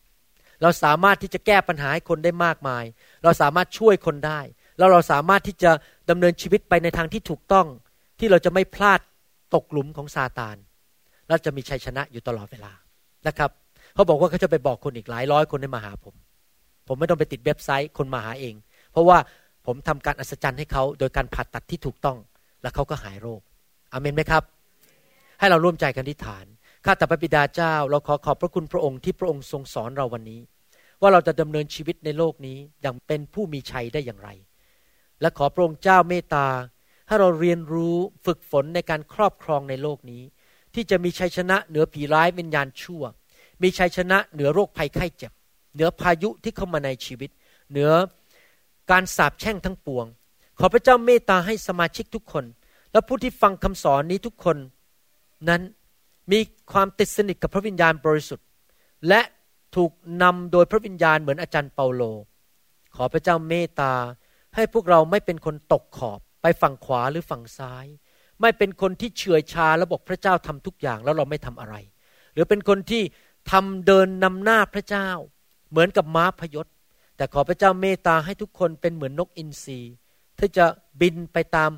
[0.62, 2.84] เราสามารถที่จะแก้ปัญหาให้คนได้มากมาย
[3.24, 4.40] เราสามารถช่วยคนได้
[4.78, 5.70] แล้วเราสามารถที่จะ
[6.10, 7.66] ดำเนินชีวิตไปในทางที่ถูกต้อง
[8.18, 9.00] ที่เราจะไม่พลาด
[9.54, 10.56] ตกหลุมของซาตาน
[11.28, 12.72] เราจะมีชัยชนะอยู่ตลอดเวลา
[13.26, 13.50] นะครับ
[13.94, 16.14] เขาบอกว่าเขาจะไปบอกคนอีกหลายร้อยคนให้มาหาผม
[16.88, 18.54] ผมไม่ต้องไปติดเว็บไซต์คนมาหาเอง
[18.92, 19.18] เพราะว่า
[19.66, 22.18] ผมทำการอัศจรรย์ให้เขาโดยการผ่าตัดที่ถูกต้อง
[22.62, 23.40] แล้วเขาก็หายโรค
[23.92, 24.42] อเมนไหมครับ
[25.38, 26.46] ให้เราร่วมใจกันที่ฐาน
[26.84, 30.40] ข้าแต่พระบิดาเจ้า เราขอขอบพระคุณพระองค์ที่พระองค์ทรงสอนเราวันนี้
[31.00, 34.28] ว่าเราจะดำเนินชีวิตในโลกนี้อย่างเป็นผู้มีชัยได้อย่างไร
[35.20, 36.46] และขอพระองค์เจ้าเมตตา
[37.06, 40.22] ให้เราเรียนรู้ฝึกฝนในการครอบครองในโลกนี้
[40.74, 43.02] ที่จะมีชัยชนะเหนือผีร้ายวิญญาณชั่ว
[43.62, 45.32] มีชัยชนะเหนือโรคภัยไข้เจ็บ
[45.74, 47.30] เหนือพายุที่เข้ามาในชีวิต
[47.70, 47.90] เหนือ
[48.90, 50.06] การสาปแช่งทั้งปวง
[50.58, 52.44] ขอพระเจ้าเมตตาให้สมาชิกทุกคน
[52.92, 54.56] และผู้ที่ฟังคำสอนนี้ทุกคน
[55.48, 55.62] นั้น
[56.32, 56.40] มี
[56.72, 58.46] ความติดสนิทกับพระวิญญาณบริสุทธิ์
[59.08, 59.20] และ
[59.76, 62.02] ถูกนำโดยพระวิญญาณเหมือนอาจารย์เปาโล
[62.96, 63.94] ขอพระเจ้าเมตตา
[64.54, 67.86] ให้พวกเราไม่เป็นคนตกขอบไปฝั่งขวาหรือฝั่งซ้าย
[68.40, 71.74] ไม่เป็นคนที่เฉื่อยชาแล้วบอกพระเจ้าทำทุกอย่างแล้วเราไม่ทำอะไร
[72.32, 73.02] หรือเป็นคนที่
[73.52, 75.08] ทำเดินนำหน้าพระเจ้า
[75.70, 76.66] เหมือนกับม้าพยศ
[77.16, 79.80] แต่ขอพระเจ้าเมตตาให้ทุกคนเป็นเหมือนนกอินทรี
[80.38, 80.66] ที่จะ
[81.00, 81.70] บินไปตาม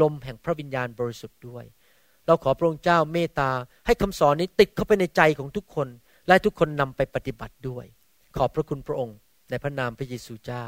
[0.00, 1.64] ลมแห่งพระวิญญาณบริสุทธิ์ด้วย
[2.26, 3.50] เราขอพระองค์เจ้าเมตตา
[3.86, 5.88] ให้คำสอนนี้ติดเข้าไปในใจของทุกคน
[6.28, 7.84] และทุกคนนำไปปฏิบัติด้วย
[8.36, 9.16] ขอบพระคุณพระองค์
[9.50, 10.66] ในพระนามพระเยซูเจ้า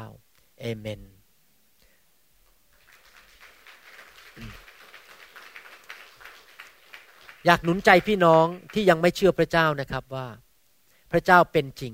[0.59, 1.01] เอเมน
[7.45, 10.27] อยากหนุนใจพี่น้องที่ยังไม่เชื่อพระเจ้านะครับว่า
[11.11, 11.93] พระเจ้าเป็นจริง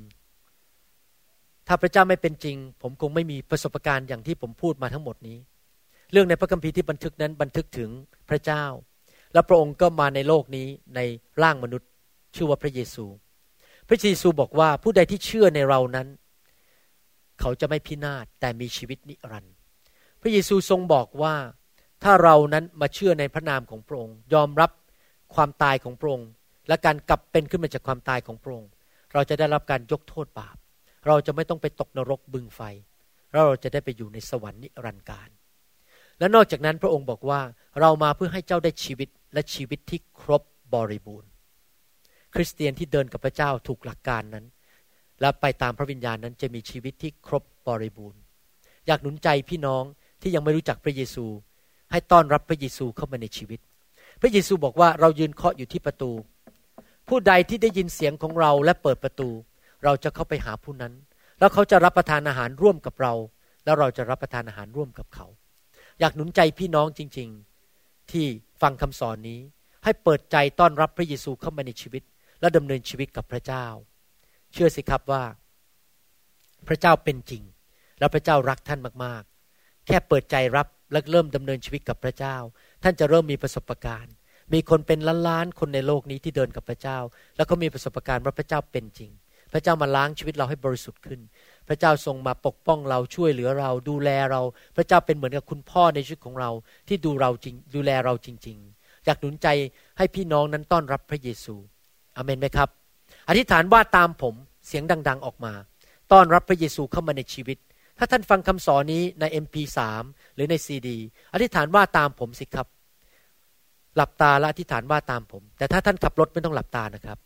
[1.67, 5.37] ถ้าพระเจ้าไม่เป็นจริง ผมคงไม่มีประสบการณ์อย่างที่ผมพูดมาทั้งหมดนี้
[6.11, 7.89] เรื่องในพระคัมภีร์ที่บันทึกนั้นบันทึกถึง
[8.29, 8.63] พระเจ้า
[9.35, 10.99] แล้วพระองค์ก็มาในโลกนี้ใน
[11.41, 11.89] ร่างมนุษย์
[12.35, 13.05] ชื่อว่าพระเยซู
[13.87, 16.07] พระเยซูบอกว่าผู้ใดที่เชื่อในเรานั้น
[17.39, 19.55] เขาจะไม่พินาศแต่มีชีวิตนิรันดร์
[20.21, 21.35] พระเยซูทรงบอกว่า
[22.03, 24.71] ถ้าเรานั้นมาเชื่อในพระนามของพระองค์ ยอมรับ
[25.35, 26.29] ความตายของพระองค์
[26.67, 28.69] และการกลับเป็นขึ้นมาจากความตายของพระองค์
[29.13, 30.55] เราจะได้รับการยกโทษบาป
[31.07, 32.61] เราจะไม่ต้องไปตกนรกบึงไฟ
[33.31, 35.29] แล้วเราจะได้ไปอยู่ในสวรรค์นิรันดร์การ
[36.19, 37.41] และนอกจากนั้นพระองค์บอกว่า
[37.79, 41.29] เรามาเพื่อให้เจ้าได้ชีวิต และชีวิตที่ครบบริบูรณ์
[42.33, 44.45] คริสเตียนที่เดินกับพระเจ้าถูกหลักการนั้น
[45.21, 48.19] และไปตามพระวิญญาณนั้นจะมีชีวิตที่ครบบริบูรณ์
[48.87, 49.83] อยากหนุนใจพี่น้อง
[50.21, 51.25] ที่ยังไม่รู้จักพระเยซู
[51.91, 53.59] ให้ต้อนรับพระเยซูเข้ามาในชีวิต
[54.21, 56.11] พระเยซูบอกว่าเรายืนเคาะอยู่ที่ประตู
[57.07, 59.29] ผู้ใดที่ได้ยินเสียงของเราและเปิดประตู
[59.83, 60.93] เราจะเข้าไปหาผู้นั้น
[61.39, 63.13] แล้วเขาจะรับประทานอาหารร่วมกับเรา
[63.65, 65.27] แล้วเราจะรับประทานอาหารร่วมกับเขา
[65.99, 67.29] อยากหนุนใจพี่น้องจริง
[67.71, 68.27] ๆที่
[68.61, 69.39] ฟังคำสอนนี้
[69.83, 72.03] ให้เปิดใจต้อนรับพระเยซูเข้ามาในชีวิต
[72.41, 73.65] และดำเนินชีวิตกับพระเจ้า
[74.53, 75.23] เชื่อสิครับว่า
[76.67, 77.43] พระเจ้าเป็นจริง
[77.99, 82.35] แล้วพระเจ้ารักท่านมากๆ แค่เปิดใจรับและเริ่มดำเนินชีวิตกับพระเจ้า
[82.83, 84.13] ท่านจะเริ่มมีประสบการณ์
[84.53, 86.97] มีคนเป็นล้านๆคนในโลกนี้ที่เดินกับพระเจ้า
[87.37, 89.11] แล้วก็มีประสบการณ์ว่าพระเจ้าเป็นจริง
[89.53, 91.19] พระเจ้ามาล้างชีวิตเราให้บริสุทธิ์ขึ้น
[91.67, 94.41] พระเจ้าทรงมาปกป้องเราช่วยเหลือเรา ดูแลเรา
[94.75, 96.49] พระเจ้าเป็นเหมือนกับคุณพ่อในชีวิตของเรา
[96.87, 99.47] ที่ดูเราจริงดูแลเราจริง ๆ อยากหนุนใจ
[99.97, 101.55] ให้พี่น้องนั้นต้อนรับพระเยซู
[102.17, 102.69] อเมนไหมครับ
[103.29, 104.33] อธิษฐานว่าตามผม
[104.67, 105.53] เสียงดัง ๆออกมา
[106.11, 107.57] ต้อนรับพระเยซูเข้ามาในชีวิต
[107.97, 109.79] ถ้าท่านฟังคำสอนนี้ใน MP3
[110.35, 110.97] หรือในซีดี
[111.33, 112.67] อธิษฐานว่าตามผมสิครับ
[113.95, 117.17] หลับตาและอธิษฐานว่าตามผม แต่ถ้าท่านขับรถไม่ต้องหลับตานะครับ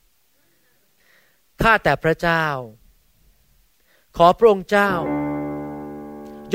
[1.62, 2.46] ข้าแต่พระเจ้า
[4.18, 4.92] ขอพระองค์เจ้า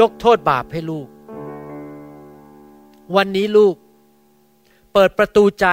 [0.00, 1.08] ยกโทษบาปให้ลูก
[3.16, 3.76] วันนี้ลูก
[4.92, 5.66] เปิดประตูใจ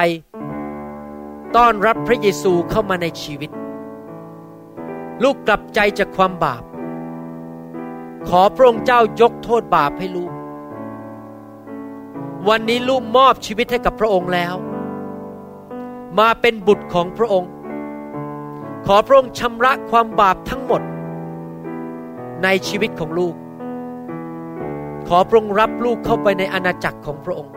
[1.55, 3.51] ต้อนรับพระเยซูเข้ามาในชีวิต
[5.23, 6.63] ลูกกลับใจจากความบาป
[8.29, 10.32] ขอพระองค์เจ้ายกโทษบาปให้ลูก
[12.49, 14.55] วันนี้ลูกมอบชีวิตให้กับพระองค์แล้ว
[16.19, 17.51] มาเป็นบุตรของพระองค์
[18.86, 20.82] ขอพระองค์ชำระความบาปทั้งหมด
[22.43, 23.35] ในชีวิตของลูก
[25.07, 27.53] ขอพระองค์รับลูกเข้าไปในอาณาจักรของพระองค์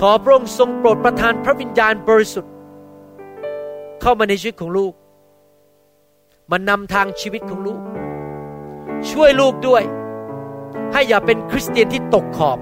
[0.00, 2.52] ขอพระองค์ทรงโปรดประทานพระวิญญาณบริสุทธิ์
[4.00, 4.92] เข้ามาในชีวิตของลูก
[6.50, 7.80] มานำทางชีวิตของลูก
[9.10, 9.82] ช่วยลูกด้วย
[10.92, 12.58] ให้อย่าเป็นคริสเตียนที่ตกขอบ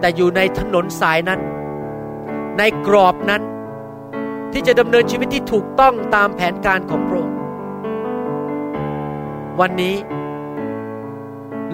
[0.00, 1.40] แต่อยู่ในถนนสายนั้น
[2.58, 3.42] ในกรอบนั้น
[4.52, 7.39] ที่จะดำเนินชีวิตที่ถูกต้องตามแผนการของพระองค์
[9.58, 9.96] วันนี้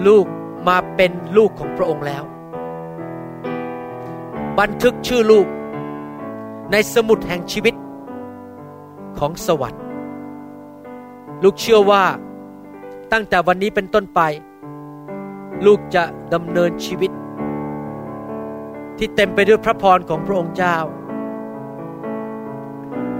[0.07, 0.25] ลูก
[0.67, 2.23] มาเป็นลูกของพระองค์แล้ว
[4.59, 5.47] บันทึกชื่อลูก
[6.71, 7.75] ในสมุดแห่งชีวิต
[9.19, 9.83] ของสวรรค์
[11.43, 12.03] ลูกเชื่อว่า
[13.11, 14.21] ตั้งแต่วันนี้เป็นต้นไป
[15.65, 16.03] ลูกจะ
[16.33, 17.11] ดำเนินชีวิต
[18.97, 20.77] ที่เต็มไปด้วยพระพรของพระองค์เจ้า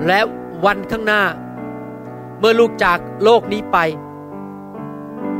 [0.08, 0.20] และ
[0.66, 1.24] วันข้างหน้า
[2.40, 3.78] เมื่อลูกจากโลกนี้ไป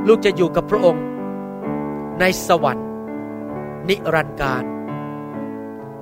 [0.08, 1.04] ลูกจะอยู่กับพระองค์
[2.20, 2.88] ในสวรรค์
[3.90, 4.64] นิรันดร์การ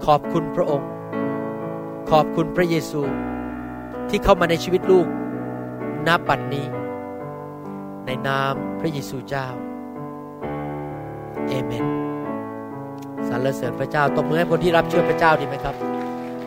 [0.06, 0.90] ขอบคุณพระองค์
[2.10, 3.02] ขอบคุณพระเยซู
[4.10, 5.08] ที่เข้ามาในชีวิตลูก
[6.08, 6.66] ณบัดนนี้
[8.06, 9.48] ในนามพระเยซูเจ้า
[11.48, 11.86] เอเมน
[13.28, 15.76] สรรเสริญพระเจ้าตบมือให้คนที่รับเชื่อพระเจ้าดีไหมครับ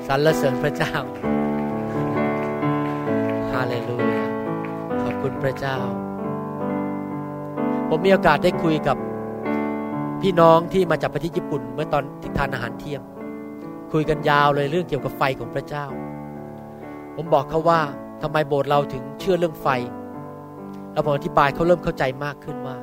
[0.06, 0.94] สรรเสริญพระเจ้า
[3.52, 4.22] ฮาเลลูยา
[5.02, 5.78] ขอบคุณพระเจ้า
[7.88, 8.96] ผมมีโอกาสได้คุยกับ
[10.20, 13.02] พี่น้องที่มาจากประเทศญี่ปุ่น เมื่อตอนที่ทานอาหารเที่ยง
[13.92, 15.84] คุยกันยาวเลยเรื่องเกี่ยวกับไฟของพระเจ้า
[17.16, 17.80] ผมบอกเขาว่า
[18.22, 19.68] ทำไมโบสถ์เราถึงเชื่อเรื่องไฟ
[20.92, 22.76] แล้วผมอธิบายเขาเริ่มเข้าใจมากขึ้นว่า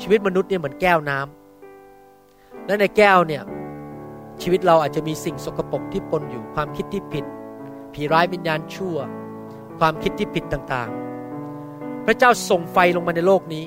[0.00, 3.42] ชีวิตมนุษย์เนี่ยเหมือนแก้วน้ำและในแก้วเนี่ย
[4.42, 7.24] ชีวิตเราอาจจะมีสิ่งสกปรกที่ปนอยู่ความคิดที่ผิด
[7.92, 8.96] ผีร้ายวิญญาณชั่ว
[9.78, 13.64] ความคิดที่ผิดต่างๆ พระเจ้าส่งไฟลงมาในโลกนี้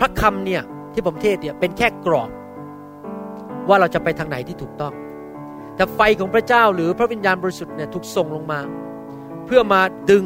[0.00, 0.62] พระคำเนี่ย
[0.92, 2.30] ที่ผมเทศเนี่ยเป็นแค่กรอบ
[3.68, 4.94] ว่าเราจะไปทางไหนที่ถูกต้อง
[5.76, 8.60] แต่ไฟของพระเจ้าหรือพระวิญญาณบริสุทธิ์เนี่ยถูกส่งลงมา
[9.46, 9.80] เพื่อมา
[10.10, 10.24] ดึง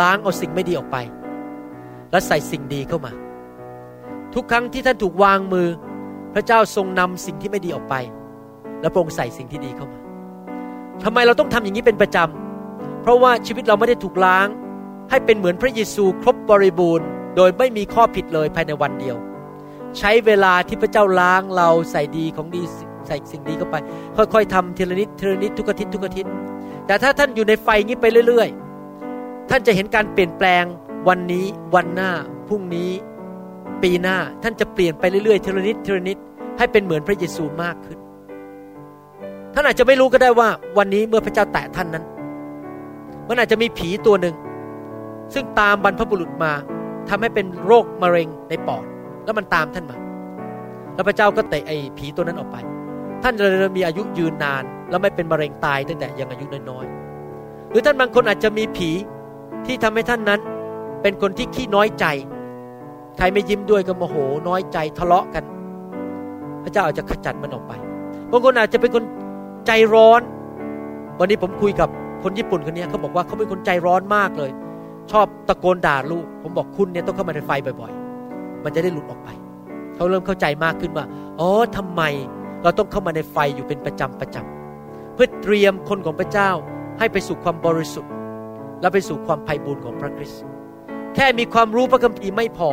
[0.00, 0.96] ล้างเอาสิ่งไม่ดีออกไป
[2.10, 3.12] และใส่สิ่งดีเข้ามา
[4.34, 5.68] ทุกครั้งที่ท่านถูกวางมือ
[6.34, 7.94] พระเจ้าทรงนำสิ่งที่ไม่ดีออกไป
[8.80, 9.98] และพระองใส่สิ่งที่ดีเข้ามา
[11.04, 14.46] ทำไมเราต้องทำอย่างนี้เป็นประจำเพราะว่าชีวิตเราไม่ได้ถูกล้าง
[15.10, 17.06] ให้เป็นเหมือนพระเยซูครบบริบูรณ์
[17.36, 19.16] โดยไม่มีข้อผิดเลยภายในวันเดียว
[19.98, 22.62] ใช้เวลาที่พระเจ้าล้างเราใส่ดีของดี
[23.06, 23.76] ใส่สิ่งดีเข้าไป
[24.16, 26.30] ค่อยๆทำทีละนิดทีละนิดทุกอาทิตย์ทุกอาทิตย์
[26.86, 28.48] แต่ถ้าท่านอยู่ในไฟงี้ไปเรื่อย
[28.98, 30.64] ๆ ท่านจะเห็นการเปลี่ยนแปลง
[31.08, 32.10] วันนี้วันหน้า
[32.48, 32.90] พรุ่งนี้
[33.82, 36.18] ปีหน้าท่านจะเปลี่ยนไปเรื่อยๆทีละนิดทีละนิด
[36.58, 37.98] ให้เป็นเหมือนพระเยซูมากขึ้น
[39.54, 42.04] ท่านอาจจะไม่รู้ก็ได้ว่า วันนี้เมื่อพระเจ้าแตะท่านนั้น
[43.28, 44.34] มันอาจจะมีผีตัวหนึ่ง
[45.34, 46.52] ซึ่งตามบรรพบุรุษมา
[47.08, 48.84] ทำให้เป็นโรคมะเร็งในปอด
[49.24, 49.96] แล้วมันตามท่านมา
[50.94, 52.56] แล้วพระเจ้าก็เตะไอ้ผีตัวนั้นออกไป
[53.22, 58.90] ท่านเลยมีอายุยืนนาน แล้วไม่เป็นมะเร็งตายตั้งแต่ยังอายุน้อยๆหรือท่านบางคนอาจจะมีผี
[59.66, 60.40] ที่ทำให้ท่านนั้น
[61.02, 62.06] เป็นคนที่ขี้น้อยใจ
[63.16, 64.16] ใครไม่ยิ้มด้วยก็โมโห
[64.48, 65.44] น้อยใจทะเลาะกัน
[66.64, 67.72] พระเจ้าอาจจะขจัดมันออกไป
[68.30, 69.04] บางคนอาจจะเป็นคน
[69.66, 70.20] ใจร้อน
[71.18, 71.88] วันนี้ผมคุยกับ
[72.22, 74.50] คนญี่ปุ่นคนนี้เขาบอกว่าเขาเป็นคนใจร้อนมากเลย
[75.10, 77.50] ชอบตะโกนด่าลูก ผมบอกคุณเนี่ยต้องเข้ามาในไฟ
[77.80, 79.28] บ่อยๆ มันจะได้หลุดออกไป
[79.94, 81.04] เขาเริ่มเข้าใจมากขึ้นว่า
[81.40, 82.02] อ๋อทำไม
[82.62, 86.50] เราต้องเข้ามาในไฟอยู่เป็นประจำประจำเพื่อเตรียมคนของพระเจ้า
[86.98, 88.12] ให้ไปสู่ความบริสุทธิ์
[88.80, 90.42] และไปสู่ความไพ่บุญของพระคริสต์
[91.14, 92.70] แค่มีความรู้พระคัมภีร์ไม่พอ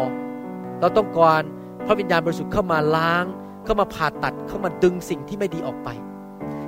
[0.80, 1.44] เราต้องการ
[1.86, 3.26] พระวิญญาณบริสุทธิ์เข้ามาล้าง
[3.66, 5.90] เข้ามาผ่าตัด เข้ามาดึงสิ่งที่ไม่ดีออกไป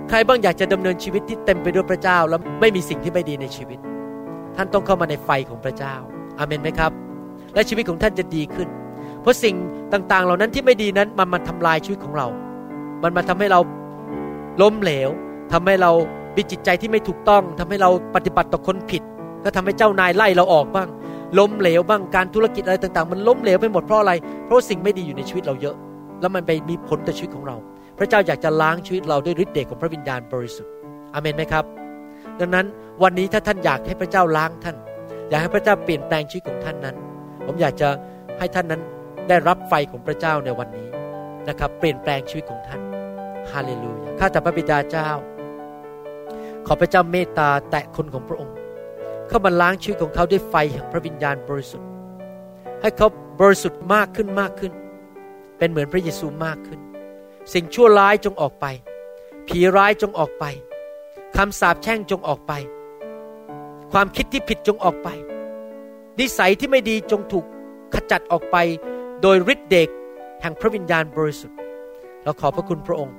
[0.10, 3.80] ใครบ้างอยากจะดำเนินชีวิตที่เต็มไปด้วยพระเจ้า แล้วไม่มีสิ่งที่ไม่ดีในชีวิต
[4.58, 5.96] ท่านต้องเข้ามาในไฟของพระเจ้า
[6.38, 6.92] อาเมนไหมครับ
[7.54, 8.68] และชีวิตของท่านจะดีขึ้น
[9.22, 9.56] เพราะสิ่ง
[9.94, 12.28] ต่างๆ เหล่านั้นที่ไม่ดีนั้นมันมาทำลายชีวิตของเรา
[13.04, 13.60] มันมาทำให้เรา
[14.62, 15.10] ล้มเหลว
[15.54, 15.92] ทำให้เรา
[16.36, 19.04] มีจิตใจที่ไม่ถูกต้องทำให้เราปฏิบัติต่อคนผิด
[19.44, 20.90] ก็ทำให้เจ้านายไล่เราออกบ้าง
[21.40, 24.14] ล้มเหลวบ้างการธุรกิจอะไรต่างๆ มันล้มเหลวไปหมดเพราะอะไร
[24.46, 25.76] เพราะสิ่งไม่ดีอยู่ในชีวิตเราเยอะ
[26.22, 27.56] แล้วมันไปมีผลต่อชีวิตของเรา
[27.98, 30.74] พระเจ้าอยากจะล้างชีวิตเราด้วยฤทธิ์เดชของพระวิญญาณบริสุทธิ์
[31.14, 31.66] อเมนไหมครับ
[32.40, 32.66] ดังนั้น
[33.04, 34.76] วันนี้ถ้าท่านอยากให้พระเจ้าล้างท่าน
[35.30, 36.96] อยากให้พระเจ้าเปลี่ยนแปลงชีวิตของท่านนั้น
[37.46, 37.90] ผมอยากจะ
[38.40, 38.82] ให้ท่านนั้น
[39.30, 40.88] ได้รับไฟของพระเจ้าในวันนี้
[41.50, 42.82] นะครับ เปลี่ยนแปลงชีวิตของท่าน
[43.52, 45.10] ฮาเลลูยาข้าแต่พระบิดาเจ้า
[46.68, 48.56] ขอพระเจ้าเมตตาแตะคนของพระองค์
[49.28, 51.90] เข้ามาล้างชีวิตของเขาด้วยไฟแห่งพระวิญญาณบริสุทธิ์
[52.82, 53.08] ให้เขา
[53.40, 54.74] บริสุทธิ์มากขึ้นมากขึ้น
[55.58, 56.80] เป็นเหมือนพระเยซูมากขึ้น
[57.54, 58.66] สิ่งชั่วร้ายจงออกไป
[59.48, 60.46] ผีร้ายจงออกไป
[61.38, 62.54] คำสาปแช่งจงออกไป
[63.92, 65.10] ความคิดที่ผิดจงออกไป
[66.20, 67.46] นิสัยที่ไม่ดีจงถูก
[67.94, 68.58] ขจัดออกไป
[69.22, 69.90] โดยฤทธิเดช
[70.42, 71.58] แห่งพระวิญญาณบริสุทธิ์
[72.24, 73.16] เราขอพระคุณพระองค์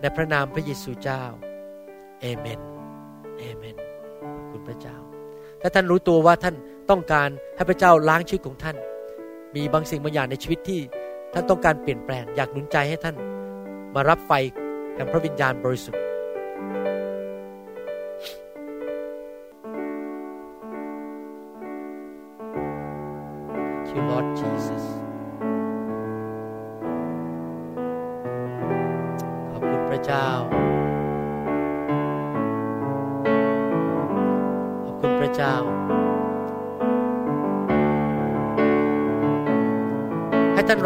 [0.00, 1.22] ในพระนามพระเยซูเจ้า
[2.20, 2.60] เอเมน
[3.38, 3.76] เอเมน
[4.38, 4.96] ขอบคุณพระเจ้า
[5.60, 6.54] ถ้าท่านรู้ตัวว่าท่าน
[6.90, 8.76] ต้องการให้พระเจ้าล้างชีวิตของท่าน
[9.54, 10.80] มีบางสิ่งบางอย่างในชีวิตที่
[11.32, 13.16] ท่านต้องการเปลี่ยนแปลง อยากหนุนใจให้ท่าน
[13.94, 14.32] มารับไฟ
[14.94, 16.03] แห่งพระวิญญาณบริสุทธิ์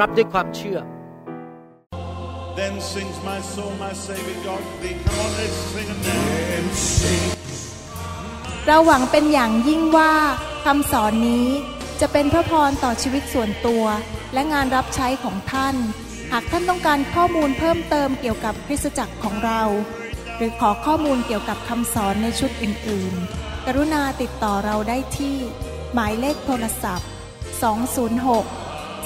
[0.01, 0.78] รับด้วยความเชื่อ
[2.59, 4.96] Then sings my soul, my Savior God to thee.
[5.05, 6.22] Come on, let's sing it now.
[6.51, 6.66] Then
[6.99, 7.26] sing.
[8.66, 10.12] เราหวังเป็นอย่างยิ่งว่า
[10.64, 11.49] คำสอนนี้
[12.01, 13.84] จะเป็นพระพรต่อชีวิตส่วนตัว
[14.34, 15.76] และงานรับใช้ของท่าน
[16.32, 19.62] หากท่านต้องการข้อมูลเพิ่มเติมเกี่ยวกับคริสตจักรของเรา
[20.36, 25.36] หรือขอข้อมูลเกี่ยวกับคำสอนในชุดอื่น ๆ กรุณาติดต่อเราได้ที่
[25.94, 27.09] หมายเลขโทรศัพท์
[27.82, 28.57] 206